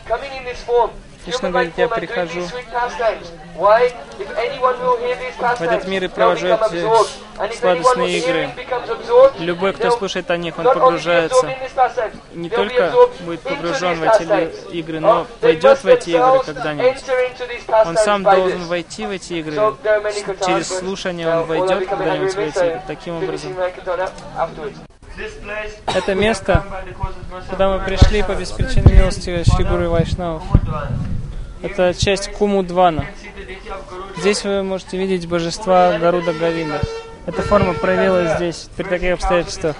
coming 0.06 0.32
in 0.32 0.44
this 0.44 0.62
form. 0.62 0.90
Human 1.26 1.50
говорит, 1.50 1.74
я 1.76 1.88
прихожу 1.88 2.42
в 5.58 5.62
этот 5.62 5.86
мир 5.86 6.04
и 6.04 6.08
провожу 6.08 6.46
эти 6.46 7.56
сладостные 7.56 8.18
игры. 8.18 8.50
Любой, 9.38 9.72
кто 9.72 9.90
слушает 9.90 10.30
о 10.30 10.36
них, 10.36 10.58
он 10.58 10.64
погружается 10.64 11.46
не 12.32 12.48
только 12.48 12.92
будет 13.20 13.40
погружен 13.40 13.98
в 13.98 14.02
эти 14.02 14.76
игры, 14.76 14.98
Oh, 14.98 15.00
но 15.00 15.26
войдет 15.40 15.82
в 15.82 15.86
эти 15.86 16.10
игры 16.10 16.40
когда-нибудь. 16.44 17.04
Он 17.86 17.96
сам 17.96 18.22
должен 18.22 18.64
войти 18.64 19.06
в 19.06 19.10
эти 19.10 19.34
игры. 19.34 19.54
Через 20.44 20.68
слушание 20.78 21.26
uh, 21.26 21.40
он 21.40 21.46
войдет 21.46 21.88
когда-нибудь 21.88 22.34
в 22.34 22.38
эти 22.38 22.58
игры. 22.58 22.82
Таким 22.86 23.16
образом, 23.16 23.56
это 25.86 26.14
место, 26.14 26.64
куда 27.48 27.68
мы 27.68 27.84
пришли 27.84 28.22
по 28.22 28.34
беспричинной 28.34 28.94
милости 28.94 29.42
Шри 29.44 29.64
Гуру 29.64 29.90
Вайшнавов, 29.90 30.42
это 31.62 31.94
часть 31.94 32.32
Кумудвана. 32.32 33.06
Здесь 34.16 34.44
вы 34.44 34.62
можете 34.62 34.96
видеть 34.96 35.28
божества 35.28 35.98
Гаруда 35.98 36.32
Гавинда. 36.32 36.80
Эта 37.26 37.42
форма 37.42 37.74
проявилась 37.74 38.36
здесь 38.36 38.68
при 38.76 38.84
таких 38.84 39.14
обстоятельствах. 39.14 39.76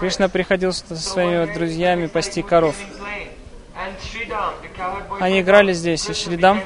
Кришна 0.00 0.28
приходил 0.28 0.72
со 0.72 0.96
своими 0.96 1.52
друзьями 1.52 2.06
пасти 2.06 2.42
коров. 2.42 2.76
Они 5.20 5.40
играли 5.40 5.72
здесь, 5.72 6.08
и 6.08 6.14
Шридам 6.14 6.60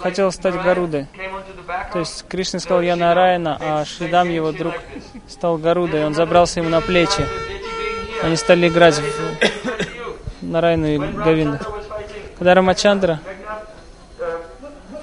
хотел 0.00 0.30
стать 0.32 0.54
Гарудой. 0.54 1.06
То 1.92 2.00
есть 2.00 2.26
Кришна 2.28 2.60
сказал, 2.60 2.82
я 2.82 2.96
Нараяна, 2.96 3.56
а 3.60 3.84
Шридам, 3.84 4.28
его 4.28 4.52
друг, 4.52 4.74
стал 5.32 5.58
Гарудой. 5.58 6.04
Он 6.04 6.14
забрался 6.14 6.60
ему 6.60 6.68
на 6.68 6.80
плечи. 6.80 7.26
Они 8.22 8.36
стали 8.36 8.68
играть 8.68 8.94
в 8.94 9.02
Нараяну 10.42 10.86
и 10.86 10.98
Гавинду. 10.98 11.58
Когда 12.38 12.54
Рамачандра 12.54 13.20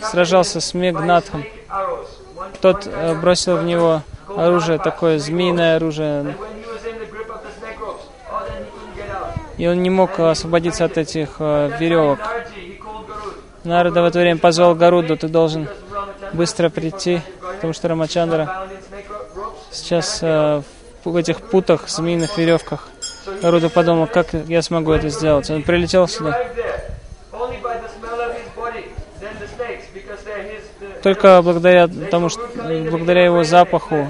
сражался 0.01 0.61
с 0.61 0.73
Мегнатхом, 0.73 1.43
тот 2.61 2.87
э, 2.87 3.15
бросил 3.15 3.57
в 3.57 3.63
него 3.63 4.01
оружие, 4.35 4.79
такое 4.79 5.19
змеиное 5.19 5.75
оружие, 5.75 6.35
и 9.57 9.67
он 9.67 9.83
не 9.83 9.89
мог 9.89 10.19
освободиться 10.19 10.85
от 10.85 10.97
этих 10.97 11.35
э, 11.39 11.71
веревок. 11.79 12.19
Нарада 13.63 14.01
в 14.01 14.05
это 14.05 14.19
время 14.19 14.39
позвал 14.39 14.75
Гаруду, 14.75 15.17
ты 15.17 15.27
должен 15.27 15.67
быстро 16.33 16.69
прийти, 16.69 17.21
потому 17.55 17.73
что 17.73 17.89
Рамачандра 17.89 18.67
сейчас 19.71 20.19
э, 20.21 20.61
в 21.03 21.15
этих 21.15 21.41
путах, 21.41 21.89
змеиных 21.89 22.37
веревках. 22.37 22.89
Гаруда 23.41 23.69
подумал, 23.69 24.07
как 24.07 24.33
я 24.47 24.61
смогу 24.61 24.91
это 24.91 25.09
сделать. 25.09 25.49
Он 25.49 25.63
прилетел 25.63 26.07
сюда. 26.07 26.37
Только 31.03 31.41
благодаря 31.41 31.87
тому, 31.87 32.29
что 32.29 32.41
благодаря 32.89 33.25
его 33.25 33.43
запаху 33.43 34.07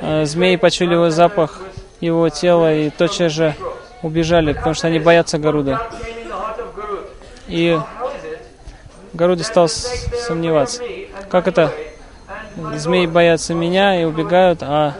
э, 0.00 0.24
змеи 0.24 0.56
почули 0.56 0.94
его 0.94 1.10
запах, 1.10 1.60
его 2.00 2.28
тела 2.28 2.72
и 2.74 2.90
тотчас 2.90 3.32
же 3.32 3.54
убежали, 4.02 4.52
потому 4.52 4.74
что 4.74 4.86
они 4.86 4.98
боятся 4.98 5.38
Гаруда. 5.38 5.82
И 7.46 7.78
Гаруда 9.12 9.44
стал 9.44 9.68
сомневаться. 9.68 10.82
Как 11.30 11.48
это? 11.48 11.72
Змеи 12.74 13.06
боятся 13.06 13.54
меня 13.54 14.00
и 14.00 14.04
убегают, 14.04 14.62
а 14.62 14.94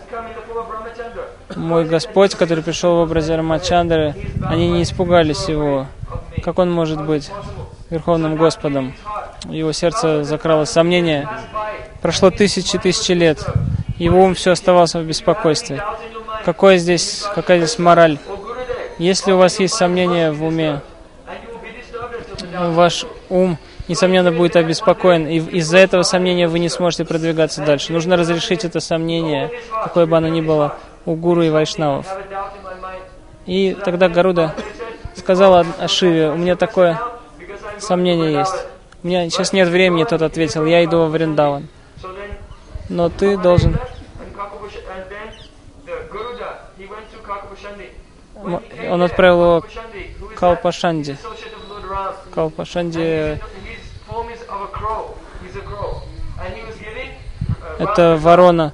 мой 1.56 1.84
Господь, 1.84 2.34
который 2.34 2.62
пришел 2.62 2.96
в 2.96 3.00
образе 3.00 3.34
Рамачандры, 3.34 4.14
они 4.46 4.70
не 4.70 4.82
испугались 4.82 5.48
его. 5.48 5.86
Как 6.44 6.58
он 6.58 6.70
может 6.70 7.04
быть 7.04 7.30
Верховным 7.90 8.36
Господом? 8.36 8.94
Его 9.48 9.72
сердце 9.72 10.22
закралось 10.24 10.70
сомнение. 10.70 11.28
Прошло 12.00 12.30
тысячи 12.30 12.78
тысячи 12.78 13.12
лет. 13.12 13.44
Его 13.96 14.22
ум 14.22 14.34
все 14.34 14.52
оставался 14.52 15.00
в 15.00 15.04
беспокойстве. 15.04 15.82
Какое 16.44 16.76
здесь, 16.76 17.24
какая 17.34 17.58
здесь 17.58 17.78
мораль? 17.78 18.18
Если 18.98 19.32
у 19.32 19.36
вас 19.38 19.58
есть 19.58 19.74
сомнения 19.74 20.30
в 20.30 20.44
уме, 20.44 20.80
ваш 22.58 23.04
ум, 23.28 23.58
несомненно, 23.88 24.30
будет 24.30 24.56
обеспокоен, 24.56 25.26
и 25.26 25.38
из-за 25.58 25.78
этого 25.78 26.02
сомнения 26.02 26.46
вы 26.46 26.58
не 26.58 26.68
сможете 26.68 27.04
продвигаться 27.04 27.64
дальше. 27.64 27.92
Нужно 27.92 28.16
разрешить 28.16 28.64
это 28.64 28.80
сомнение, 28.80 29.50
какое 29.82 30.06
бы 30.06 30.16
оно 30.16 30.28
ни 30.28 30.40
было, 30.40 30.76
у 31.06 31.14
гуру 31.14 31.42
и 31.42 31.50
вайшнавов. 31.50 32.06
И 33.46 33.76
тогда 33.84 34.08
Гаруда 34.08 34.54
сказала 35.16 35.66
о 35.78 35.88
Шиве, 35.88 36.30
у 36.30 36.36
меня 36.36 36.54
такое 36.54 37.00
сомнение 37.78 38.32
есть. 38.32 38.66
У 39.02 39.06
меня 39.06 39.28
сейчас 39.30 39.52
нет 39.52 39.68
времени, 39.68 40.04
тот 40.04 40.22
ответил, 40.22 40.66
я 40.66 40.84
иду 40.84 40.98
во 40.98 41.06
Вриндаван. 41.06 41.68
Но 42.88 43.08
ты 43.08 43.36
должен... 43.36 43.78
Он 48.90 49.02
отправил 49.02 49.40
его 49.40 49.60
к 49.60 50.38
Калпашанди. 50.38 51.16
Калпашанди 52.34 53.40
это 57.78 58.16
ворона, 58.20 58.72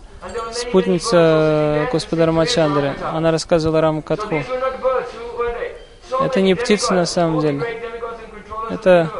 спутница 0.52 1.88
Господа 1.92 2.26
Рамачандры. 2.26 2.94
Она 3.12 3.30
рассказывала 3.30 3.80
Раму 3.80 4.02
Катху. 4.02 4.42
Это 6.20 6.40
не 6.40 6.54
птицы 6.54 6.94
на 6.94 7.06
самом 7.06 7.40
деле. 7.40 7.62
Это 8.70 9.10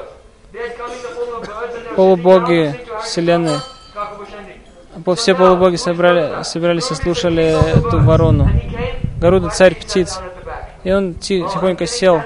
полубоги 1.96 2.80
Вселенной. 3.02 3.58
Все 5.16 5.34
полубоги 5.34 5.76
собрали, 5.76 6.42
собирались 6.44 6.90
и 6.90 6.94
слушали 6.94 7.76
эту 7.76 8.00
ворону. 8.00 8.48
Гаруда 9.20 9.50
царь 9.50 9.74
птиц. 9.74 10.20
И 10.84 10.92
он 10.92 11.14
ти- 11.14 11.42
тихонько 11.42 11.86
сел, 11.86 12.22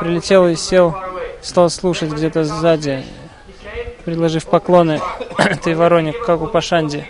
прилетел 0.00 0.46
и 0.48 0.56
сел, 0.56 0.96
стал 1.46 1.70
слушать 1.70 2.10
где-то 2.10 2.44
сзади, 2.44 3.04
предложив 4.04 4.46
поклоны 4.46 5.00
этой 5.38 5.74
вороне, 5.74 6.12
как 6.12 6.42
у 6.42 6.48
Пашанди. 6.48 7.06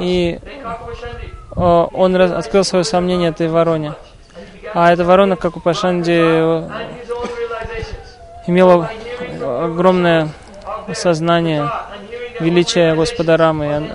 И 0.00 0.38
о, 1.56 1.88
он 1.92 2.14
открыл 2.14 2.62
свое 2.62 2.84
сомнение 2.84 3.30
этой 3.30 3.48
вороне. 3.48 3.94
А 4.74 4.92
эта 4.92 5.04
ворона, 5.04 5.34
как 5.34 5.56
у 5.56 5.60
Пашанди, 5.60 6.12
э, 6.12 6.68
имела 8.46 8.90
огромное 9.64 10.28
сознание 10.92 11.68
величия 12.38 12.94
Господа 12.94 13.36
Рамы. 13.36 13.90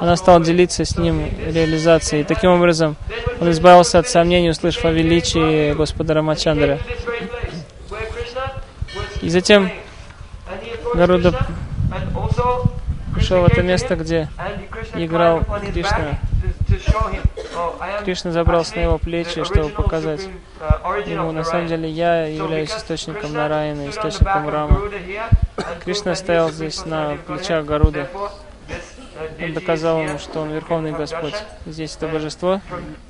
Она, 0.00 0.16
стала 0.16 0.40
делиться 0.40 0.84
с 0.84 0.96
ним 0.96 1.28
реализацией. 1.46 2.22
И 2.22 2.24
таким 2.24 2.50
образом 2.50 2.96
он 3.40 3.50
избавился 3.50 3.98
от 3.98 4.08
сомнений, 4.08 4.50
услышав 4.50 4.84
о 4.84 4.90
величии 4.90 5.72
Господа 5.72 6.14
Рамачандры. 6.14 6.78
И 9.22 9.28
затем 9.28 9.70
Гаруда 10.94 11.34
пришел 13.14 13.42
в 13.42 13.46
это 13.46 13.62
место, 13.62 13.96
где 13.96 14.28
играл 14.94 15.42
Кришна. 15.72 16.18
Кришна 18.04 18.32
забрался 18.32 18.76
на 18.76 18.80
его 18.80 18.98
плечи, 18.98 19.42
чтобы 19.44 19.70
показать 19.70 20.28
ему, 21.06 21.32
на 21.32 21.44
самом 21.44 21.66
деле, 21.68 21.90
я 21.90 22.26
являюсь 22.26 22.70
источником 22.70 23.32
Нараяна, 23.32 23.88
источником 23.88 24.48
and 24.48 24.92
Кришна 25.84 26.14
стоял 26.14 26.50
здесь 26.50 26.84
на 26.84 27.16
плечах 27.26 27.64
Гаруды. 27.64 28.06
Therefore, 28.06 28.30
this, 28.68 28.98
uh, 29.16 29.22
deity 29.22 29.25
Он 29.38 29.52
доказал 29.52 30.00
ему, 30.00 30.18
что 30.18 30.40
он 30.40 30.50
Верховный 30.50 30.92
Господь. 30.92 31.34
Здесь 31.66 31.96
это 31.96 32.08
божество. 32.08 32.60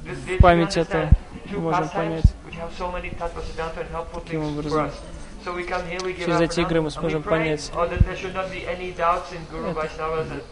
Deity 0.04 0.40
память 0.40 0.76
это 0.76 1.08
можем 1.60 1.88
понять. 1.88 2.24
Таким 4.24 4.44
образом, 4.58 4.90
через 6.24 6.40
эти 6.40 6.60
игры 6.60 6.80
мы 6.80 6.90
сможем 6.90 7.22
понять 7.22 7.70
Это- 9.70 9.78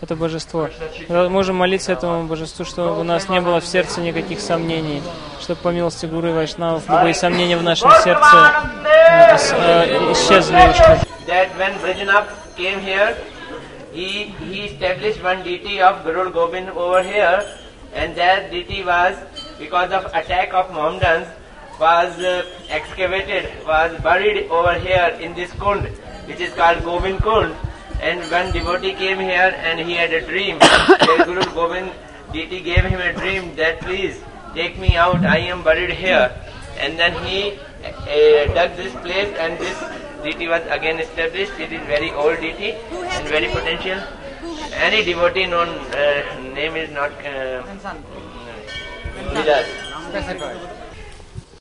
это 0.02 0.16
божество. 0.16 0.68
Мы 1.08 1.28
можем 1.30 1.56
молиться 1.56 1.92
этому 1.92 2.26
божеству, 2.28 2.64
чтобы 2.64 3.00
у 3.00 3.02
нас 3.02 3.28
не 3.28 3.40
было 3.40 3.60
в 3.60 3.66
сердце 3.66 4.00
никаких 4.00 4.38
сомнений, 4.40 5.02
чтобы 5.40 5.60
по 5.62 5.68
милости 5.70 6.06
Гуру 6.06 6.28
и 6.28 6.32
Вайшнавов 6.32 6.88
любые 6.88 7.14
сомнения 7.14 7.56
в 7.56 7.62
нашем 7.64 7.90
сердце 8.02 8.52
э, 9.56 10.12
исчезли, 10.12 10.54
he, 13.94 14.24
he 14.50 14.64
established 14.64 15.22
one 15.22 15.44
deity 15.44 15.80
of 15.80 16.02
Guru 16.04 16.32
Gobind 16.32 16.70
over 16.70 17.02
here, 17.02 17.46
and 17.94 18.16
that 18.16 18.50
deity 18.50 18.82
was, 18.84 19.16
because 19.58 19.92
of 19.92 20.06
attack 20.06 20.52
of 20.52 20.72
Mohammedans, 20.72 21.28
was 21.78 22.18
uh, 22.18 22.44
excavated, 22.70 23.48
was 23.66 24.00
buried 24.00 24.50
over 24.50 24.74
here 24.74 25.16
in 25.20 25.34
this 25.34 25.52
kund, 25.52 25.86
which 26.26 26.40
is 26.40 26.52
called 26.54 26.82
Gobind 26.84 27.20
Kund. 27.20 27.54
And 28.00 28.20
one 28.30 28.52
devotee 28.52 28.94
came 28.94 29.18
here 29.18 29.54
and 29.56 29.80
he 29.80 29.94
had 29.94 30.12
a 30.12 30.26
dream. 30.26 30.58
Guru 31.24 31.44
Gobind 31.54 31.92
deity 32.32 32.60
gave 32.60 32.84
him 32.84 33.00
a 33.00 33.12
dream 33.12 33.54
that 33.56 33.80
please 33.80 34.20
take 34.54 34.78
me 34.78 34.96
out, 34.96 35.24
I 35.24 35.38
am 35.38 35.62
buried 35.62 35.90
here. 35.90 36.30
And 36.78 36.98
then 36.98 37.12
he 37.24 37.58
uh, 37.84 38.54
dug 38.54 38.76
this 38.76 38.92
place 39.02 39.34
and 39.38 39.58
this 39.58 39.78
deity 40.22 40.48
was 40.48 40.62
again 40.68 41.00
established. 41.00 41.52
It 41.58 41.72
is 41.72 41.86
very 41.86 42.10
old 42.12 42.40
deity 42.40 42.72
and 42.72 43.28
very 43.28 43.48
potential. 43.48 44.00
Any 44.74 45.04
devotee 45.04 45.46
known 45.46 45.68
uh, 45.68 46.40
name 46.54 46.76
is 46.76 46.90
not 46.90 47.12
uh, 47.24 47.62
with 49.32 49.48
us. 49.48 50.83